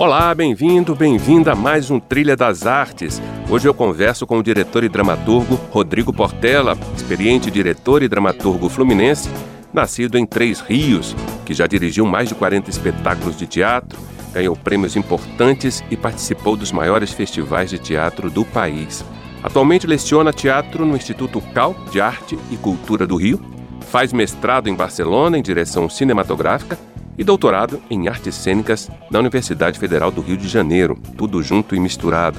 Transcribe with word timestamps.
Olá, 0.00 0.34
bem-vindo, 0.34 0.94
bem-vinda 0.94 1.52
a 1.52 1.54
mais 1.54 1.90
um 1.90 2.00
Trilha 2.00 2.34
das 2.34 2.66
Artes. 2.66 3.20
Hoje 3.50 3.68
eu 3.68 3.74
converso 3.74 4.26
com 4.26 4.38
o 4.38 4.42
diretor 4.42 4.82
e 4.82 4.88
dramaturgo 4.88 5.56
Rodrigo 5.70 6.10
Portela, 6.10 6.74
experiente 6.96 7.50
diretor 7.50 8.02
e 8.02 8.08
dramaturgo 8.08 8.70
fluminense, 8.70 9.28
nascido 9.74 10.16
em 10.16 10.24
Três 10.24 10.60
Rios, 10.60 11.14
que 11.44 11.52
já 11.52 11.66
dirigiu 11.66 12.06
mais 12.06 12.30
de 12.30 12.34
40 12.34 12.70
espetáculos 12.70 13.36
de 13.36 13.46
teatro, 13.46 13.98
ganhou 14.32 14.56
prêmios 14.56 14.96
importantes 14.96 15.84
e 15.90 15.98
participou 15.98 16.56
dos 16.56 16.72
maiores 16.72 17.12
festivais 17.12 17.68
de 17.68 17.78
teatro 17.78 18.30
do 18.30 18.42
país. 18.42 19.04
Atualmente 19.42 19.86
leciona 19.86 20.32
teatro 20.32 20.86
no 20.86 20.96
Instituto 20.96 21.42
Cal 21.52 21.76
de 21.92 22.00
Arte 22.00 22.38
e 22.50 22.56
Cultura 22.56 23.06
do 23.06 23.16
Rio, 23.16 23.38
faz 23.82 24.14
mestrado 24.14 24.66
em 24.66 24.74
Barcelona 24.74 25.36
em 25.36 25.42
direção 25.42 25.90
cinematográfica 25.90 26.78
e 27.20 27.24
doutorado 27.24 27.82
em 27.90 28.08
artes 28.08 28.34
cênicas 28.34 28.90
na 29.10 29.18
Universidade 29.18 29.78
Federal 29.78 30.10
do 30.10 30.22
Rio 30.22 30.38
de 30.38 30.48
Janeiro, 30.48 30.98
tudo 31.18 31.42
junto 31.42 31.76
e 31.76 31.78
misturado. 31.78 32.38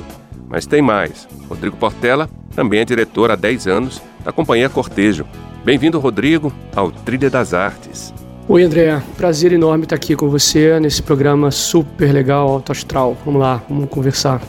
Mas 0.49 0.65
tem 0.65 0.81
mais. 0.81 1.27
Rodrigo 1.47 1.77
Portela 1.77 2.27
também 2.55 2.79
é 2.79 2.85
diretor 2.85 3.29
há 3.29 3.35
10 3.35 3.67
anos 3.67 4.01
da 4.25 4.31
Companhia 4.31 4.69
Cortejo. 4.69 5.23
Bem-vindo, 5.63 5.99
Rodrigo, 5.99 6.51
ao 6.75 6.91
Trilha 6.91 7.29
das 7.29 7.53
Artes. 7.53 8.11
Oi, 8.49 8.63
André. 8.63 8.99
Prazer 9.15 9.53
enorme 9.53 9.83
estar 9.83 9.97
aqui 9.97 10.15
com 10.15 10.27
você 10.27 10.79
nesse 10.79 11.03
programa 11.03 11.51
super 11.51 12.11
legal, 12.11 12.49
alto 12.49 12.71
astral. 12.71 13.15
Vamos 13.23 13.39
lá, 13.39 13.61
vamos 13.69 13.87
conversar. 13.87 14.41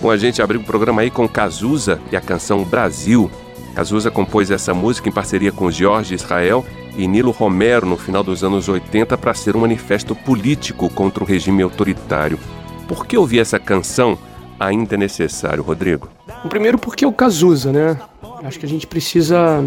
Bom, 0.00 0.10
a 0.10 0.16
gente 0.16 0.40
abriu 0.40 0.62
o 0.62 0.64
programa 0.64 1.02
aí 1.02 1.10
com 1.10 1.28
Cazuza 1.28 2.00
e 2.10 2.16
a 2.16 2.22
canção 2.22 2.64
Brasil. 2.64 3.30
Cazuza 3.74 4.10
compôs 4.10 4.50
essa 4.50 4.72
música 4.72 5.10
em 5.10 5.12
parceria 5.12 5.52
com 5.52 5.70
Jorge 5.70 6.14
Israel 6.14 6.64
e 6.96 7.06
Nilo 7.06 7.30
Romero 7.30 7.86
no 7.86 7.96
final 7.96 8.22
dos 8.22 8.44
anos 8.44 8.68
80 8.68 9.16
para 9.18 9.34
ser 9.34 9.56
um 9.56 9.60
manifesto 9.60 10.14
político 10.14 10.88
contra 10.88 11.22
o 11.22 11.26
regime 11.26 11.62
autoritário. 11.62 12.38
Por 12.86 13.06
que 13.06 13.16
ouvir 13.16 13.40
essa 13.40 13.58
canção 13.58 14.18
ainda 14.58 14.94
é 14.94 14.98
necessário, 14.98 15.62
Rodrigo? 15.62 16.08
Primeiro 16.48 16.78
porque 16.78 17.04
é 17.04 17.08
o 17.08 17.12
Cazuza, 17.12 17.72
né? 17.72 17.98
Acho 18.44 18.58
que 18.58 18.66
a 18.66 18.68
gente 18.68 18.86
precisa 18.86 19.64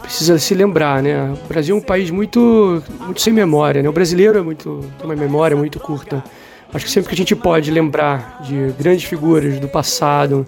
precisa 0.00 0.38
se 0.38 0.54
lembrar, 0.54 1.02
né? 1.02 1.34
O 1.44 1.48
Brasil 1.48 1.74
é 1.74 1.78
um 1.78 1.82
país 1.82 2.10
muito 2.10 2.82
muito 3.00 3.20
sem 3.20 3.32
memória, 3.32 3.82
né? 3.82 3.88
O 3.88 3.92
brasileiro 3.92 4.38
é 4.38 4.42
muito 4.42 4.84
tem 4.98 5.06
uma 5.06 5.16
memória 5.16 5.56
muito 5.56 5.80
curta. 5.80 6.22
Acho 6.72 6.84
que 6.84 6.90
sempre 6.90 7.08
que 7.08 7.14
a 7.14 7.16
gente 7.16 7.34
pode 7.34 7.70
lembrar 7.70 8.42
de 8.42 8.74
grandes 8.78 9.04
figuras 9.04 9.58
do 9.58 9.68
passado 9.68 10.44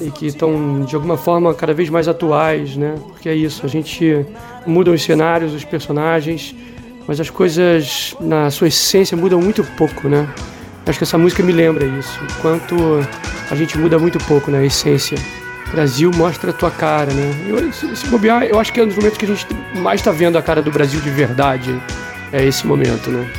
e 0.00 0.10
que 0.10 0.26
estão 0.26 0.84
de 0.84 0.94
alguma 0.94 1.16
forma 1.16 1.52
cada 1.54 1.74
vez 1.74 1.90
mais 1.90 2.08
atuais, 2.08 2.76
né? 2.76 2.94
Porque 3.08 3.28
é 3.28 3.34
isso, 3.34 3.64
a 3.64 3.68
gente 3.68 4.26
muda 4.66 4.90
os 4.90 5.02
cenários, 5.02 5.52
os 5.52 5.64
personagens, 5.64 6.54
mas 7.06 7.20
as 7.20 7.30
coisas 7.30 8.14
na 8.20 8.50
sua 8.50 8.68
essência 8.68 9.16
mudam 9.16 9.40
muito 9.40 9.64
pouco, 9.76 10.08
né? 10.08 10.28
Acho 10.86 10.98
que 10.98 11.04
essa 11.04 11.18
música 11.18 11.42
me 11.42 11.52
lembra 11.52 11.84
isso, 11.84 12.18
quanto 12.40 12.74
a 13.50 13.54
gente 13.54 13.76
muda 13.78 13.98
muito 13.98 14.18
pouco 14.24 14.50
na 14.50 14.64
essência. 14.64 15.18
Brasil 15.70 16.10
mostra 16.14 16.50
a 16.50 16.52
tua 16.52 16.70
cara, 16.70 17.12
né? 17.12 17.30
Eu, 17.46 17.68
esse 17.68 18.06
bobear, 18.08 18.44
eu 18.44 18.58
acho 18.58 18.72
que 18.72 18.80
é 18.80 18.84
um 18.84 18.86
dos 18.86 18.96
momentos 18.96 19.18
que 19.18 19.26
a 19.26 19.28
gente 19.28 19.46
mais 19.76 20.00
está 20.00 20.10
vendo 20.10 20.38
a 20.38 20.42
cara 20.42 20.62
do 20.62 20.70
Brasil 20.70 21.00
de 21.00 21.10
verdade. 21.10 21.78
É 22.32 22.44
esse 22.44 22.66
momento, 22.66 23.10
né? 23.10 23.30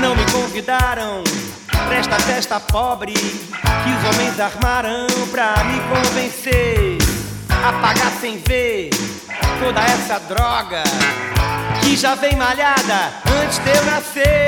Não 0.00 0.14
me 0.14 0.24
convidaram 0.30 1.24
pra 1.86 1.96
esta 1.96 2.18
festa 2.20 2.60
pobre 2.60 3.12
que 3.12 3.90
os 3.90 4.14
homens 4.14 4.40
armaram 4.40 5.06
pra 5.30 5.54
me 5.64 5.80
convencer 5.80 6.98
a 7.50 7.72
pagar 7.74 8.12
sem 8.20 8.38
ver 8.38 8.90
toda 9.62 9.80
essa 9.80 10.18
droga 10.20 10.82
que 11.82 11.96
já 11.96 12.14
vem 12.14 12.36
malhada 12.36 13.12
antes 13.42 13.58
de 13.58 13.70
eu 13.70 13.84
nascer. 13.84 14.46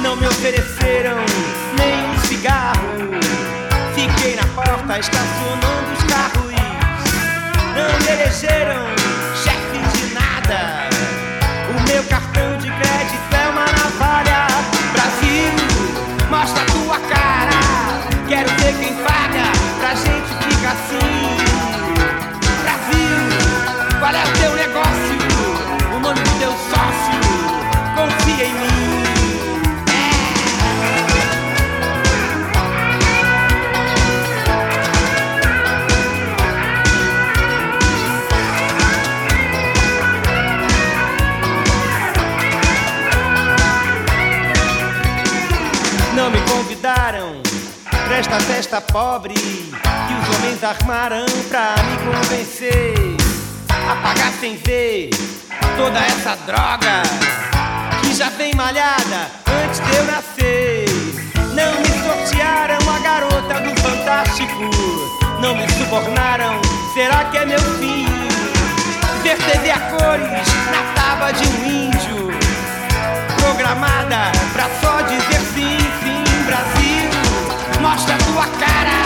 Não 0.00 0.16
me 0.16 0.26
ofereceram 0.26 1.16
nem 1.78 2.10
um 2.10 2.18
cigarro. 2.26 2.94
Fiquei 3.94 4.36
na 4.36 4.46
porta 4.54 4.98
estacionando 4.98 5.93
Quero 18.26 18.48
ver 18.56 18.74
quem 18.78 18.94
festa 48.44 48.80
pobre 48.80 49.34
que 49.34 49.40
os 49.40 50.36
homens 50.36 50.62
armaram 50.62 51.24
pra 51.48 51.74
me 51.82 52.12
convencer 52.12 53.16
a 53.68 53.96
pagar 53.96 54.32
sem 54.38 54.56
ver 54.56 55.10
toda 55.76 55.98
essa 55.98 56.36
droga 56.44 57.02
que 58.02 58.14
já 58.14 58.28
vem 58.30 58.54
malhada 58.54 59.30
antes 59.64 59.80
de 59.80 59.96
eu 59.96 60.04
nascer. 60.04 60.84
Não 61.54 61.80
me 61.80 61.88
sortearam 62.04 62.78
a 62.90 62.98
garota 62.98 63.60
do 63.60 63.80
Fantástico, 63.80 64.70
não 65.40 65.56
me 65.56 65.66
subornaram. 65.72 66.60
Será 66.92 67.24
que 67.24 67.38
é 67.38 67.46
meu 67.46 67.60
fim? 67.78 68.06
Ver 69.22 69.38
TV 69.38 69.70
a 69.70 69.78
cores 69.78 70.48
na 70.70 71.02
tábua 71.02 71.32
de 71.32 71.48
um 71.48 71.64
índio 71.64 72.28
programada 73.40 74.32
pra 74.52 74.68
só 74.82 75.00
dizer 75.02 75.40
sim, 75.54 75.78
sim, 76.02 76.44
Brasil. 76.46 76.83
Mostra 77.94 78.16
tua 78.18 78.44
cara, 78.58 78.98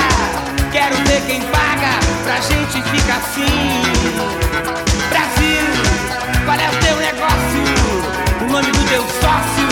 quero 0.72 0.96
ver 1.04 1.20
quem 1.26 1.42
paga 1.42 2.00
pra 2.24 2.40
gente 2.40 2.80
ficar 2.88 3.18
assim. 3.18 3.82
Brasil, 5.10 5.60
qual 6.46 6.58
é 6.58 6.70
o 6.70 6.76
teu 6.80 6.96
negócio? 6.96 7.64
O 8.40 8.50
nome 8.50 8.72
do 8.72 8.88
teu 8.88 9.02
sócio? 9.02 9.68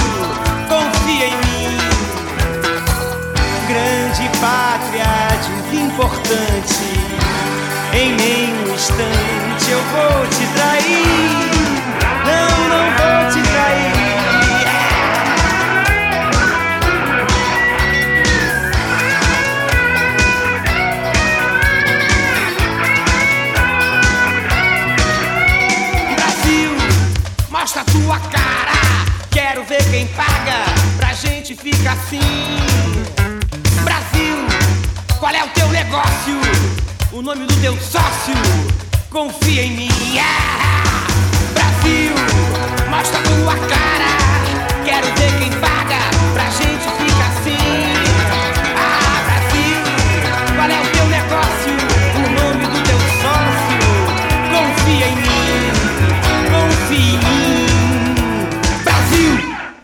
Confia 0.68 1.28
em 1.28 1.36
mim. 1.38 1.78
Grande 3.66 4.28
pátria 4.38 5.08
desimportante, 5.70 6.84
em 7.94 8.12
nenhum 8.16 8.74
instante 8.74 9.70
eu 9.70 9.80
vou 9.80 10.26
te 10.26 10.46
trair. 10.58 11.45
Mostra 27.96 28.16
a 28.18 28.18
tua 28.18 28.18
cara. 28.30 28.72
Quero 29.30 29.64
ver 29.64 29.82
quem 29.90 30.06
paga 30.08 30.64
pra 30.96 31.12
gente 31.12 31.54
ficar 31.54 31.92
assim. 31.92 32.20
Brasil, 33.84 34.36
qual 35.18 35.32
é 35.32 35.44
o 35.44 35.48
teu 35.48 35.68
negócio? 35.68 36.40
O 37.12 37.22
nome 37.22 37.46
do 37.46 37.54
teu 37.60 37.76
sócio? 37.80 38.34
Confia 39.10 39.62
em 39.62 39.76
mim. 39.76 39.90
Ah! 40.18 41.06
Brasil, 41.54 42.12
mostra 42.90 43.20
tua 43.20 43.54
cara. 43.54 44.84
Quero 44.84 45.06
ver 45.14 45.38
quem 45.38 45.50
paga 45.60 45.98
pra 46.34 46.44
gente 46.50 46.84
ficar 46.98 47.28
assim. 47.28 47.95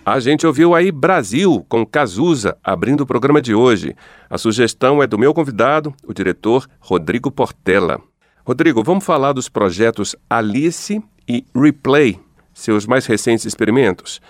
A 0.04 0.18
gente 0.18 0.44
ouviu 0.44 0.74
aí 0.74 0.90
Brasil 0.90 1.64
com 1.68 1.86
Cazuza 1.86 2.58
abrindo 2.62 3.02
o 3.02 3.06
programa 3.06 3.40
de 3.40 3.54
hoje. 3.54 3.94
A 4.28 4.36
sugestão 4.36 5.00
é 5.00 5.06
do 5.06 5.16
meu 5.16 5.32
convidado, 5.32 5.94
o 6.04 6.12
diretor 6.12 6.68
Rodrigo 6.80 7.30
Portela. 7.30 8.00
Rodrigo, 8.44 8.82
vamos 8.82 9.04
falar 9.04 9.32
dos 9.32 9.48
projetos 9.48 10.16
Alice 10.28 11.00
e 11.28 11.46
Replay, 11.54 12.18
seus 12.52 12.84
mais 12.84 13.06
recentes 13.06 13.44
experimentos. 13.44 14.20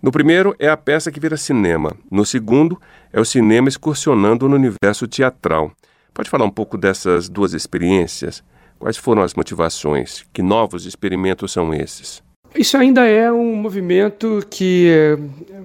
No 0.00 0.12
primeiro 0.12 0.54
é 0.56 0.68
a 0.68 0.76
peça 0.76 1.10
que 1.10 1.18
vira 1.18 1.36
cinema. 1.36 1.96
No 2.08 2.24
segundo 2.24 2.80
é 3.12 3.20
o 3.20 3.24
cinema 3.24 3.68
excursionando 3.68 4.48
no 4.48 4.54
universo 4.54 5.08
teatral. 5.08 5.72
Pode 6.14 6.30
falar 6.30 6.44
um 6.44 6.50
pouco 6.50 6.78
dessas 6.78 7.28
duas 7.28 7.54
experiências? 7.54 8.44
Quais 8.78 8.96
foram 8.96 9.22
as 9.22 9.34
motivações? 9.34 10.24
Que 10.32 10.42
novos 10.42 10.86
experimentos 10.86 11.50
são 11.50 11.74
esses? 11.74 12.22
Isso 12.54 12.76
ainda 12.76 13.06
é 13.06 13.30
um 13.30 13.54
movimento 13.54 14.44
que 14.50 14.88
é 14.90 15.18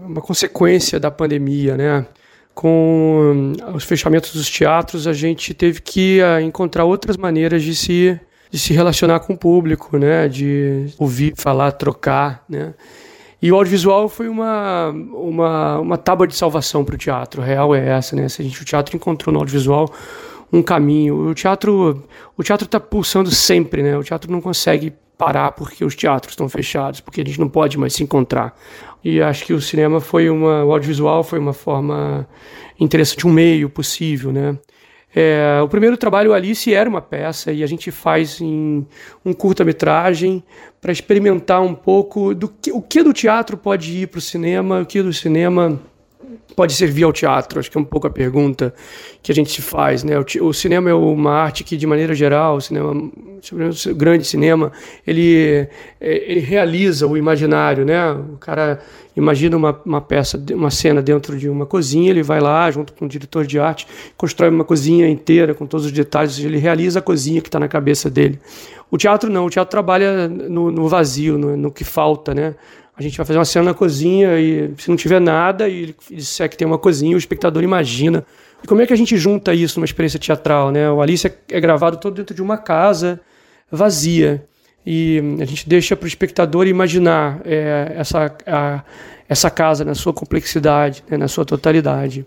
uma 0.06 0.22
consequência 0.22 1.00
da 1.00 1.10
pandemia, 1.10 1.78
né? 1.78 2.06
Com 2.54 3.54
os 3.74 3.84
fechamentos 3.84 4.34
dos 4.34 4.50
teatros, 4.50 5.08
a 5.08 5.14
gente 5.14 5.54
teve 5.54 5.82
que 5.82 6.22
ah, 6.22 6.42
encontrar 6.42 6.86
outras 6.86 7.18
maneiras 7.18 7.64
de 7.64 7.74
se, 7.74 8.20
de 8.52 8.60
se 8.60 8.74
relacionar 8.74 9.22
com 9.22 9.34
o 9.34 9.38
público, 9.38 9.98
né? 9.98 10.28
De 10.28 10.88
ouvir, 11.00 11.34
falar, 11.36 11.72
trocar, 11.72 12.44
né? 12.48 12.74
E 13.42 13.52
o 13.52 13.56
audiovisual 13.56 14.08
foi 14.08 14.30
uma, 14.30 14.90
uma, 14.90 15.80
uma 15.80 15.98
tábua 15.98 16.26
de 16.26 16.36
salvação 16.36 16.86
para 16.86 16.96
o 16.96 16.98
teatro. 16.98 17.42
A 17.42 17.46
real 17.46 17.76
é 17.76 17.90
essa, 17.90 18.16
né? 18.16 18.30
Se 18.30 18.42
a 18.42 18.46
gente, 18.46 18.62
o 18.62 18.66
teatro 18.66 18.96
encontrou 18.96 19.34
no 19.34 19.40
audiovisual 19.40 19.92
um 20.52 20.62
caminho. 20.62 21.30
O 21.30 21.34
teatro 21.34 22.04
o 22.38 22.44
teatro 22.44 22.66
está 22.66 22.80
pulsando 22.80 23.30
sempre, 23.32 23.84
né? 23.84 23.98
O 23.98 24.04
teatro 24.04 24.32
não 24.32 24.40
consegue 24.40 24.94
parar 25.24 25.52
porque 25.54 25.86
os 25.86 25.96
teatros 25.96 26.34
estão 26.34 26.50
fechados, 26.50 27.00
porque 27.00 27.22
a 27.22 27.24
gente 27.24 27.40
não 27.40 27.48
pode 27.48 27.78
mais 27.78 27.94
se 27.94 28.04
encontrar. 28.04 28.56
E 29.04 29.22
acho 29.22 29.46
que 29.46 29.54
o 29.54 29.62
cinema 29.62 30.00
foi 30.00 30.30
uma, 30.30 30.64
o 30.64 30.72
audiovisual 30.72 31.24
foi 31.24 31.40
uma 31.40 31.54
forma 31.54 32.28
interessante, 32.80 33.26
um 33.28 33.32
meio 33.32 33.70
possível, 33.70 34.32
né? 34.32 34.58
É, 35.16 35.62
o 35.64 35.68
primeiro 35.68 35.96
trabalho 35.96 36.34
Alice 36.34 36.74
era 36.74 36.90
uma 36.90 37.02
peça 37.02 37.52
e 37.52 37.64
a 37.64 37.68
gente 37.68 37.92
faz 37.92 38.42
em 38.42 38.86
um 39.24 39.32
curta-metragem 39.32 40.44
para 40.82 40.92
experimentar 40.92 41.62
um 41.62 41.76
pouco 41.76 42.34
do 42.34 42.48
que 42.48 42.72
o 42.72 42.82
que 42.82 43.04
do 43.04 43.14
teatro 43.14 43.56
pode 43.56 43.92
ir 43.92 44.08
para 44.08 44.18
o 44.18 44.22
cinema, 44.22 44.82
o 44.82 44.86
que 44.86 45.04
do 45.04 45.14
cinema 45.14 45.80
pode 46.56 46.74
servir 46.74 47.04
ao 47.04 47.14
teatro? 47.14 47.60
Acho 47.60 47.70
que 47.70 47.78
é 47.78 47.82
um 47.82 47.86
pouco 47.86 48.08
a 48.08 48.10
pergunta 48.10 48.74
que 49.22 49.32
a 49.32 49.36
gente 49.36 49.52
se 49.52 49.62
faz, 49.62 50.04
né? 50.04 50.16
O, 50.20 50.48
o 50.48 50.54
cinema 50.54 50.90
é 50.90 50.94
uma 50.94 51.32
arte 51.32 51.64
que, 51.64 51.78
de 51.78 51.88
maneira 51.88 52.14
geral, 52.14 52.58
o 52.58 52.62
cinema, 52.62 52.92
o 52.92 53.96
grande 53.96 54.26
cinema, 54.26 54.72
ele, 55.06 55.68
é, 56.00 56.32
ele 56.32 56.40
realiza 56.40 57.08
o 57.08 57.18
imaginário, 57.18 57.86
né? 57.86 58.12
O 58.12 58.38
cara 58.38 58.80
imagina 59.16 59.56
uma, 59.56 59.80
uma 59.86 60.02
peça, 60.02 60.44
uma 60.52 60.72
cena 60.72 61.02
dentro 61.02 61.38
de 61.38 61.48
uma 61.48 61.66
cozinha, 61.66 62.10
ele 62.10 62.24
vai 62.24 62.40
lá 62.40 62.70
junto 62.72 62.94
com 62.94 63.06
o 63.06 63.08
diretor 63.08 63.46
de 63.46 63.60
arte, 63.60 63.88
constrói 64.18 64.50
uma 64.50 64.64
cozinha 64.64 65.08
inteira 65.08 65.54
com 65.54 65.66
todos 65.66 65.86
os 65.86 65.92
detalhes, 65.92 66.40
ele 66.40 66.58
realiza 66.58 67.00
a 67.00 67.02
cozinha 67.02 67.42
que 67.42 67.48
está 67.48 67.60
na 67.60 67.68
cabeça 67.68 68.10
dele. 68.10 68.40
O 68.90 68.98
teatro 68.98 69.30
não, 69.30 69.46
o 69.46 69.50
teatro 69.50 69.72
trabalha 69.72 70.28
no, 70.28 70.72
no 70.72 70.88
vazio, 70.88 71.38
no, 71.38 71.58
no 71.58 71.72
que 71.72 71.84
falta, 71.84 72.34
né? 72.34 72.56
A 72.96 73.02
gente 73.02 73.18
vai 73.18 73.26
fazer 73.26 73.40
uma 73.40 73.46
cena 73.46 73.66
na 73.66 73.74
cozinha 73.74 74.40
e 74.40 74.74
se 74.78 74.90
não 74.90 74.96
tiver 74.96 75.20
nada 75.20 75.68
e 75.68 75.84
ele 75.84 75.96
disser 76.12 76.50
que 76.50 76.56
tem 76.56 76.68
uma 76.68 76.78
cozinha, 76.78 77.16
o 77.16 77.20
espectador 77.20 77.64
imagina. 77.64 78.26
E 78.64 78.68
como 78.68 78.82
é 78.82 78.88
que 78.88 78.94
a 78.94 78.96
gente 78.96 79.18
junta 79.18 79.54
isso 79.54 79.80
numa 79.80 79.86
experiência 79.86 80.20
teatral, 80.20 80.72
né? 80.72 80.90
O 80.90 81.02
Alice 81.02 81.26
é, 81.26 81.36
é 81.50 81.60
gravado 81.60 81.98
todo 81.98 82.16
dentro 82.16 82.36
de 82.36 82.42
uma 82.42 82.58
casa 82.58 83.20
vazia 83.72 84.46
e 84.86 85.22
a 85.42 85.46
gente 85.46 85.68
deixa 85.68 85.96
para 85.96 86.06
o 86.06 86.08
espectador 86.08 86.68
imaginar 86.68 87.42
é, 87.46 87.94
essa, 87.96 88.36
a, 88.46 88.84
essa 89.28 89.50
casa 89.50 89.86
na 89.86 89.96
sua 89.96 90.14
complexidade, 90.14 91.04
né, 91.10 91.18
na 91.18 91.28
sua 91.28 91.46
totalidade. 91.46 92.26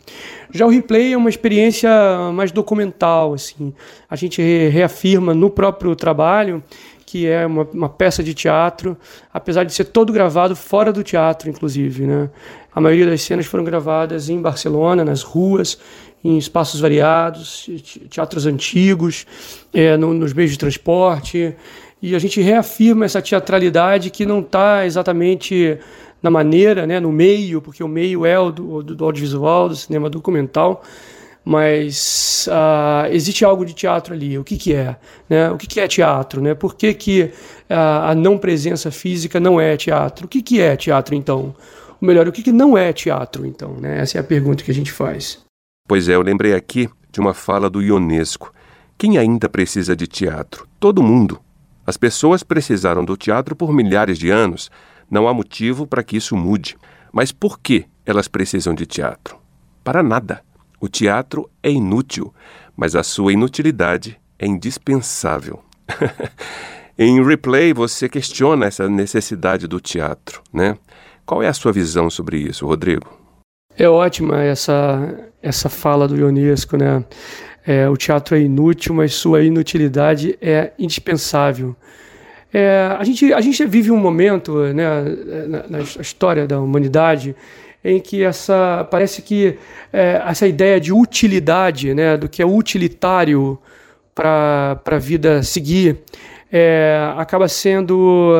Já 0.53 0.67
o 0.67 0.71
replay 0.71 1.13
é 1.13 1.17
uma 1.17 1.29
experiência 1.29 1.91
mais 2.33 2.51
documental, 2.51 3.35
assim. 3.35 3.75
A 4.09 4.17
gente 4.17 4.41
reafirma 4.69 5.35
no 5.35 5.51
próprio 5.51 5.95
trabalho 5.95 6.63
que 7.07 7.25
é 7.25 7.47
uma, 7.47 7.63
uma, 7.73 7.89
peça 7.89 8.21
de 8.21 8.35
teatro, 8.35 8.97
apesar 9.33 9.63
de 9.63 9.73
ser 9.73 9.85
todo 9.85 10.13
gravado 10.13 10.57
fora 10.57 10.93
do 10.93 11.05
teatro, 11.05 11.49
inclusive. 11.49 12.05
Né? 12.05 12.29
A 12.75 12.81
maioria 12.81 13.07
das 13.07 13.23
cenas 13.23 13.47
foram 13.47 13.63
gravadas 13.63 14.29
em 14.29 14.43
Barcelona, 14.43 15.05
nas 15.05 15.23
ruas, 15.23 15.79
em 16.25 16.37
espaços 16.37 16.81
variados, 16.81 17.71
teatros 18.11 18.45
antigos, 18.45 19.25
é, 19.73 19.97
no, 19.97 20.13
nos 20.13 20.33
meios 20.33 20.51
de 20.51 20.59
transporte. 20.59 21.55
E 22.03 22.15
a 22.17 22.19
gente 22.19 22.41
reafirma 22.41 23.05
essa 23.05 23.23
teatralidade 23.23 24.11
que 24.11 24.27
não 24.27 24.41
está 24.41 24.85
exatamente 24.85 25.79
na 26.21 26.31
maneira, 26.31 26.89
né, 26.89 26.99
no 26.99 27.13
meio, 27.13 27.63
porque 27.63 27.85
o 27.85 27.89
meio 27.89 28.27
é 28.27 28.37
o 28.37 28.51
do, 28.51 28.83
do 28.83 29.05
audiovisual, 29.05 29.69
do 29.69 29.77
cinema 29.77 30.11
documental, 30.11 30.83
mas 31.49 32.49
uh, 32.51 33.07
existe 33.13 33.45
algo 33.45 33.65
de 33.65 33.73
teatro 33.73 34.13
ali. 34.13 34.37
O 34.37 34.43
que, 34.43 34.57
que 34.57 34.75
é? 34.75 34.97
Né? 35.31 35.49
O 35.49 35.57
que, 35.57 35.69
que 35.69 35.79
é 35.79 35.87
teatro? 35.87 36.41
Né? 36.41 36.57
Por 36.57 36.75
que, 36.75 36.93
que 36.93 37.23
uh, 37.71 38.09
a 38.09 38.15
não 38.17 38.37
presença 38.37 38.91
física 38.91 39.39
não 39.39 39.61
é 39.61 39.77
teatro? 39.77 40.27
O 40.27 40.29
que, 40.29 40.43
que 40.43 40.61
é 40.61 40.75
teatro, 40.75 41.15
então? 41.15 41.55
Ou 42.01 42.09
melhor, 42.09 42.27
o 42.27 42.33
que, 42.33 42.43
que 42.43 42.51
não 42.51 42.77
é 42.77 42.93
teatro, 42.93 43.47
então? 43.47 43.75
Né? 43.75 44.01
Essa 44.01 44.19
é 44.19 44.21
a 44.21 44.25
pergunta 44.25 44.65
que 44.65 44.73
a 44.73 44.75
gente 44.75 44.91
faz. 44.91 45.39
Pois 45.87 46.09
é, 46.09 46.17
eu 46.17 46.23
lembrei 46.23 46.53
aqui 46.53 46.91
de 47.13 47.21
uma 47.21 47.33
fala 47.33 47.71
do 47.71 47.81
Ionesco. 47.81 48.53
Quem 48.99 49.17
ainda 49.17 49.49
precisa 49.49 49.95
de 49.95 50.09
teatro? 50.09 50.67
Todo 50.81 51.01
mundo. 51.01 51.39
As 51.87 51.97
pessoas 51.97 52.43
precisaram 52.43 53.05
do 53.05 53.17
teatro 53.17 53.55
por 53.55 53.73
milhares 53.73 54.19
de 54.19 54.31
anos. 54.31 54.69
Não 55.09 55.29
há 55.29 55.33
motivo 55.33 55.87
para 55.87 56.03
que 56.03 56.17
isso 56.17 56.37
mude. 56.37 56.77
Mas 57.13 57.31
por 57.31 57.61
que 57.61 57.85
elas 58.05 58.27
precisam 58.27 58.75
de 58.75 58.85
teatro? 58.85 59.37
Para 59.85 60.03
nada. 60.03 60.43
O 60.81 60.89
teatro 60.89 61.49
é 61.63 61.71
inútil, 61.71 62.35
mas 62.77 62.95
a 62.95 63.03
sua 63.03 63.33
inutilidade 63.33 64.19
é 64.39 64.47
indispensável. 64.47 65.63
em 66.99 67.25
Replay, 67.25 67.73
você 67.73 68.09
questiona 68.09 68.67
essa 68.67 68.89
necessidade 68.89 69.67
do 69.67 69.81
teatro, 69.81 70.43
né? 70.53 70.77
Qual 71.25 71.43
é 71.43 71.49
a 71.49 71.53
sua 71.53 71.73
visão 71.73 72.11
sobre 72.11 72.39
isso, 72.39 72.67
Rodrigo? 72.67 73.11
É 73.77 73.89
ótima 73.89 74.43
essa, 74.43 75.31
essa 75.43 75.69
fala 75.69 76.07
do 76.07 76.17
Ionesco, 76.17 76.77
né? 76.77 77.05
É, 77.67 77.89
o 77.89 77.97
teatro 77.97 78.37
é 78.37 78.41
inútil, 78.41 78.95
mas 78.95 79.15
sua 79.15 79.43
inutilidade 79.43 80.39
é 80.41 80.73
indispensável. 80.79 81.75
É, 82.53 82.97
a, 82.97 83.03
gente, 83.03 83.35
a 83.35 83.41
gente 83.41 83.67
vive 83.67 83.91
um 83.91 83.97
momento 83.97 84.73
né, 84.73 84.85
na, 85.49 85.67
na 85.69 85.81
história 85.81 86.47
da 86.47 86.61
humanidade 86.61 87.35
em 87.87 88.01
que 88.01 88.25
essa 88.25 88.87
parece 88.91 89.23
que 89.23 89.59
é, 89.93 90.23
essa 90.27 90.47
ideia 90.47 90.81
de 90.81 90.93
utilidade, 90.93 91.95
né, 91.95 92.17
do 92.17 92.29
que 92.29 92.43
é 92.43 92.47
utilitário 92.47 93.59
para 94.15 94.81
a 94.85 94.99
vida 94.99 95.43
seguir, 95.43 95.99
é, 96.51 97.13
acaba 97.17 97.49
sendo 97.49 98.33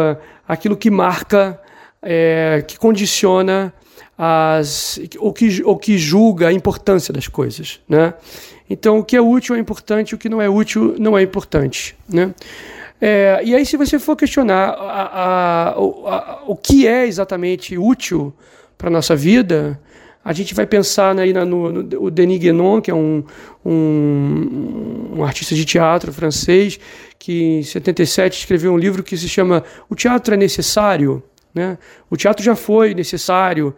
aquilo 0.49 0.77
que 0.77 0.91
marca, 0.91 1.61
é, 2.03 2.65
que 2.67 2.79
condiciona 2.79 3.73
as, 4.17 4.99
o, 5.19 5.33
que, 5.33 5.63
o 5.65 5.77
que 5.77 5.99
julga 5.99 6.49
a 6.49 6.53
importância 6.53 7.13
das 7.13 7.29
coisas. 7.29 7.81
Né? 7.89 8.15
Então, 8.69 8.99
o 8.99 9.05
que 9.05 9.17
é 9.17 9.21
útil 9.21 9.55
é 9.55 9.59
importante, 9.59 10.15
o 10.15 10.19
que 10.19 10.29
não 10.29 10.41
é 10.41 10.49
útil 10.49 10.95
não 10.99 11.17
é 11.17 11.23
importante. 11.23 11.97
Né? 12.09 12.35
É, 13.01 13.41
e 13.45 13.55
aí, 13.55 13.67
se 13.67 13.77
você 13.77 13.99
for 13.99 14.17
questionar 14.17 14.71
a, 14.71 15.03
a, 15.03 15.69
a, 15.69 16.43
o 16.47 16.57
que 16.57 16.87
é 16.87 17.07
exatamente 17.07 17.77
útil 17.77 18.33
para 18.77 18.89
a 18.89 18.91
nossa 18.91 19.17
vida, 19.17 19.81
a 20.25 20.33
gente 20.33 20.55
vai 20.55 20.67
pensar 20.67 21.15
né, 21.15 21.25
no, 21.45 21.71
no, 21.71 22.03
o 22.03 22.11
Denis 22.11 22.39
Guénon, 22.41 22.81
que 22.81 22.91
é 22.91 22.95
um, 22.95 23.23
um, 23.65 25.13
um, 25.19 25.25
artista 25.25 25.55
de 25.55 25.65
teatro 25.65 26.13
francês, 26.13 26.81
que 27.17 27.59
em 27.59 27.63
77 27.63 28.41
escreveu 28.41 28.73
um 28.73 28.77
livro 28.77 29.05
que 29.05 29.17
se 29.17 29.29
chama 29.29 29.63
O 29.89 29.95
Teatro 29.95 30.35
é 30.35 30.37
Necessário. 30.37 31.23
Né? 31.55 31.79
O 32.11 32.17
teatro 32.17 32.45
já 32.45 32.55
foi 32.55 32.93
necessário 32.93 33.75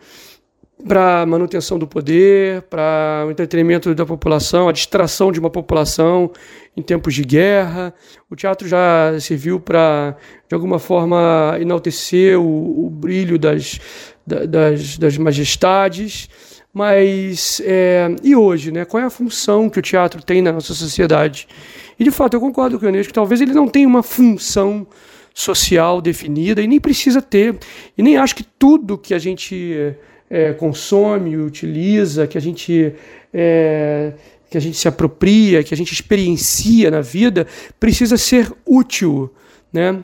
para 0.87 1.23
a 1.23 1.27
manutenção 1.27 1.79
do 1.79 1.87
poder, 1.87 2.63
para 2.63 3.25
o 3.27 3.31
entretenimento 3.31 3.95
da 3.95 4.07
população, 4.07 4.69
a 4.69 4.73
distração 4.73 5.31
de 5.31 5.39
uma 5.39 5.51
população 5.51 6.31
em 6.77 6.83
tempos 6.83 7.15
de 7.15 7.25
guerra. 7.25 7.93
O 8.31 8.35
teatro 8.35 8.67
já 8.67 9.19
serviu 9.21 9.61
para, 9.61 10.17
de 10.49 10.55
alguma 10.55 10.79
forma, 10.79 11.57
enaltecer 11.61 12.41
o, 12.41 12.87
o 12.87 12.91
brilho 12.91 13.39
das, 13.39 13.81
das, 14.29 14.99
das 14.99 15.19
majestades. 15.19 16.29
Mas 16.73 17.61
é, 17.65 18.15
e 18.23 18.37
hoje, 18.37 18.71
né? 18.71 18.85
Qual 18.85 19.03
é 19.03 19.07
a 19.07 19.11
função 19.11 19.69
que 19.71 19.79
o 19.79 19.83
teatro 19.83 20.23
tem 20.23 20.43
na 20.43 20.53
nossa 20.53 20.75
sociedade? 20.75 21.49
E 21.99 22.05
de 22.05 22.11
fato 22.11 22.35
eu 22.35 22.41
concordo 22.41 22.79
com 22.79 22.85
o 22.85 22.89
Ionesco 22.89 23.13
talvez 23.13 23.41
ele 23.41 23.53
não 23.53 23.67
tenha 23.67 23.89
uma 23.89 24.03
função 24.03 24.87
social 25.35 26.01
definida 26.01 26.61
e 26.61 26.67
nem 26.67 26.79
precisa 26.79 27.23
ter. 27.23 27.59
E 27.97 28.03
nem 28.03 28.17
acho 28.17 28.37
que 28.37 28.45
tudo 28.45 28.99
que 28.99 29.15
a 29.15 29.19
gente 29.19 29.95
é, 30.29 30.53
consome, 30.53 31.37
utiliza, 31.37 32.27
que 32.27 32.37
a 32.37 32.41
gente 32.41 32.95
é, 33.33 34.13
que 34.51 34.57
a 34.57 34.61
gente 34.61 34.77
se 34.77 34.89
apropria, 34.89 35.63
que 35.63 35.75
a 35.75 35.77
gente 35.77 35.93
experiencia 35.93 36.91
na 36.91 37.01
vida, 37.01 37.47
precisa 37.79 38.17
ser 38.17 38.51
útil, 38.65 39.31
né? 39.73 40.01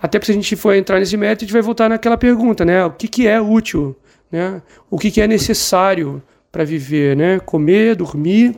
Até 0.00 0.18
porque 0.18 0.32
se 0.32 0.38
a 0.38 0.40
gente 0.40 0.56
for 0.56 0.74
entrar 0.74 0.98
nesse 0.98 1.16
método, 1.16 1.44
a 1.44 1.46
gente 1.46 1.52
vai 1.52 1.62
voltar 1.62 1.88
naquela 1.88 2.16
pergunta, 2.16 2.64
né? 2.64 2.84
O 2.84 2.90
que, 2.90 3.08
que 3.08 3.26
é 3.26 3.40
útil? 3.40 3.96
né? 4.30 4.60
o 4.90 4.98
que, 4.98 5.10
que 5.10 5.20
é 5.20 5.26
necessário 5.26 6.22
para 6.50 6.64
viver, 6.64 7.16
né? 7.16 7.38
comer, 7.40 7.96
dormir. 7.96 8.56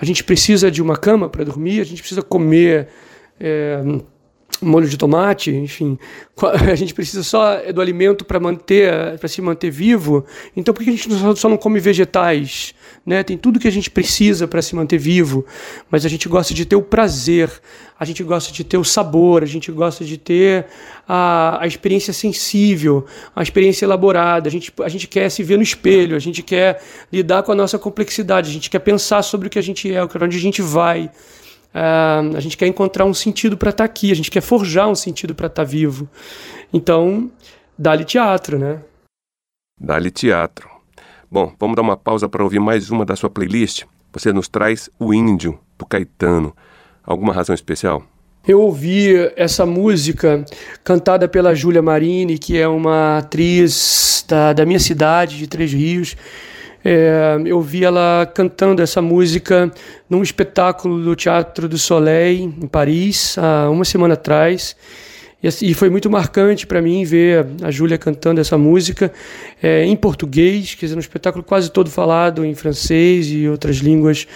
A 0.00 0.04
gente 0.04 0.22
precisa 0.22 0.70
de 0.70 0.80
uma 0.80 0.96
cama 0.96 1.28
para 1.28 1.44
dormir, 1.44 1.80
a 1.80 1.84
gente 1.84 2.00
precisa 2.00 2.22
comer. 2.22 2.88
É, 3.40 3.82
molho 4.60 4.88
de 4.88 4.96
tomate, 4.96 5.50
enfim, 5.50 5.98
a 6.70 6.74
gente 6.74 6.94
precisa 6.94 7.22
só 7.22 7.72
do 7.72 7.80
alimento 7.80 8.24
para 8.24 8.40
manter, 8.40 9.18
para 9.18 9.28
se 9.28 9.40
manter 9.40 9.70
vivo. 9.70 10.24
Então, 10.56 10.74
por 10.74 10.82
que 10.82 10.90
a 10.90 10.92
gente 10.92 11.08
só 11.36 11.48
não 11.48 11.56
come 11.56 11.80
vegetais? 11.80 12.74
Né? 13.04 13.22
Tem 13.22 13.36
tudo 13.36 13.58
que 13.58 13.68
a 13.68 13.72
gente 13.72 13.90
precisa 13.90 14.46
para 14.46 14.60
se 14.60 14.74
manter 14.74 14.98
vivo, 14.98 15.44
mas 15.90 16.04
a 16.04 16.08
gente 16.08 16.28
gosta 16.28 16.52
de 16.52 16.64
ter 16.64 16.76
o 16.76 16.82
prazer, 16.82 17.50
a 17.98 18.04
gente 18.04 18.22
gosta 18.22 18.52
de 18.52 18.62
ter 18.64 18.76
o 18.76 18.84
sabor, 18.84 19.42
a 19.42 19.46
gente 19.46 19.72
gosta 19.72 20.04
de 20.04 20.18
ter 20.18 20.66
a, 21.06 21.62
a 21.62 21.66
experiência 21.66 22.12
sensível, 22.12 23.06
a 23.34 23.42
experiência 23.42 23.84
elaborada. 23.84 24.48
A 24.48 24.52
gente, 24.52 24.72
a 24.82 24.88
gente 24.88 25.06
quer 25.08 25.30
se 25.30 25.42
ver 25.42 25.56
no 25.56 25.62
espelho, 25.62 26.14
a 26.14 26.18
gente 26.18 26.42
quer 26.42 26.82
lidar 27.12 27.42
com 27.42 27.52
a 27.52 27.54
nossa 27.54 27.78
complexidade, 27.78 28.50
a 28.50 28.52
gente 28.52 28.70
quer 28.70 28.80
pensar 28.80 29.22
sobre 29.22 29.48
o 29.48 29.50
que 29.50 29.58
a 29.58 29.62
gente 29.62 29.92
é, 29.92 30.02
onde 30.02 30.36
a 30.36 30.40
gente 30.40 30.62
vai. 30.62 31.10
Uh, 31.78 32.36
a 32.36 32.40
gente 32.40 32.56
quer 32.56 32.66
encontrar 32.66 33.04
um 33.04 33.14
sentido 33.14 33.56
para 33.56 33.70
estar 33.70 33.84
tá 33.86 33.90
aqui, 33.90 34.10
a 34.10 34.14
gente 34.14 34.32
quer 34.32 34.40
forjar 34.40 34.88
um 34.88 34.96
sentido 34.96 35.32
para 35.32 35.46
estar 35.46 35.64
tá 35.64 35.70
vivo. 35.70 36.08
Então, 36.72 37.30
dá-lhe 37.78 38.04
teatro, 38.04 38.58
né? 38.58 38.80
Dá-lhe 39.80 40.10
teatro. 40.10 40.68
Bom, 41.30 41.54
vamos 41.56 41.76
dar 41.76 41.82
uma 41.82 41.96
pausa 41.96 42.28
para 42.28 42.42
ouvir 42.42 42.58
mais 42.58 42.90
uma 42.90 43.04
da 43.04 43.14
sua 43.14 43.30
playlist. 43.30 43.84
Você 44.12 44.32
nos 44.32 44.48
traz 44.48 44.90
O 44.98 45.14
Índio, 45.14 45.56
do 45.78 45.86
Caetano. 45.86 46.52
Alguma 47.04 47.32
razão 47.32 47.54
especial? 47.54 48.02
Eu 48.46 48.60
ouvi 48.60 49.14
essa 49.36 49.64
música 49.64 50.44
cantada 50.82 51.28
pela 51.28 51.54
Júlia 51.54 51.82
Marini, 51.82 52.38
que 52.38 52.58
é 52.58 52.66
uma 52.66 53.18
atriz 53.18 54.24
da, 54.26 54.52
da 54.52 54.66
minha 54.66 54.80
cidade, 54.80 55.38
de 55.38 55.46
Três 55.46 55.72
Rios. 55.72 56.16
É, 56.84 57.36
eu 57.44 57.60
vi 57.60 57.84
ela 57.84 58.30
cantando 58.34 58.80
essa 58.80 59.02
música 59.02 59.70
num 60.08 60.22
espetáculo 60.22 61.02
do 61.02 61.14
Teatro 61.16 61.68
do 61.68 61.76
Soleil, 61.76 62.54
em 62.60 62.66
Paris, 62.66 63.36
há 63.38 63.68
uma 63.68 63.84
semana 63.84 64.14
atrás. 64.14 64.76
E, 65.42 65.46
assim, 65.46 65.72
foi 65.72 65.88
muito 65.88 66.10
marcante 66.10 66.66
para 66.66 66.82
mim 66.82 67.04
ver 67.04 67.46
a 67.62 67.70
Júlia 67.70 67.96
cantando 67.96 68.40
essa 68.40 68.58
música 68.58 69.12
é, 69.62 69.84
em 69.84 69.94
português, 69.94 70.74
quer 70.74 70.86
dizer, 70.86 70.96
um 70.96 71.00
espetáculo 71.00 71.44
quase 71.44 71.70
todo 71.70 71.88
falado 71.88 72.44
em 72.44 72.54
francês 72.54 73.28
e 73.30 73.48
outras 73.48 73.76
línguas, 73.76 74.26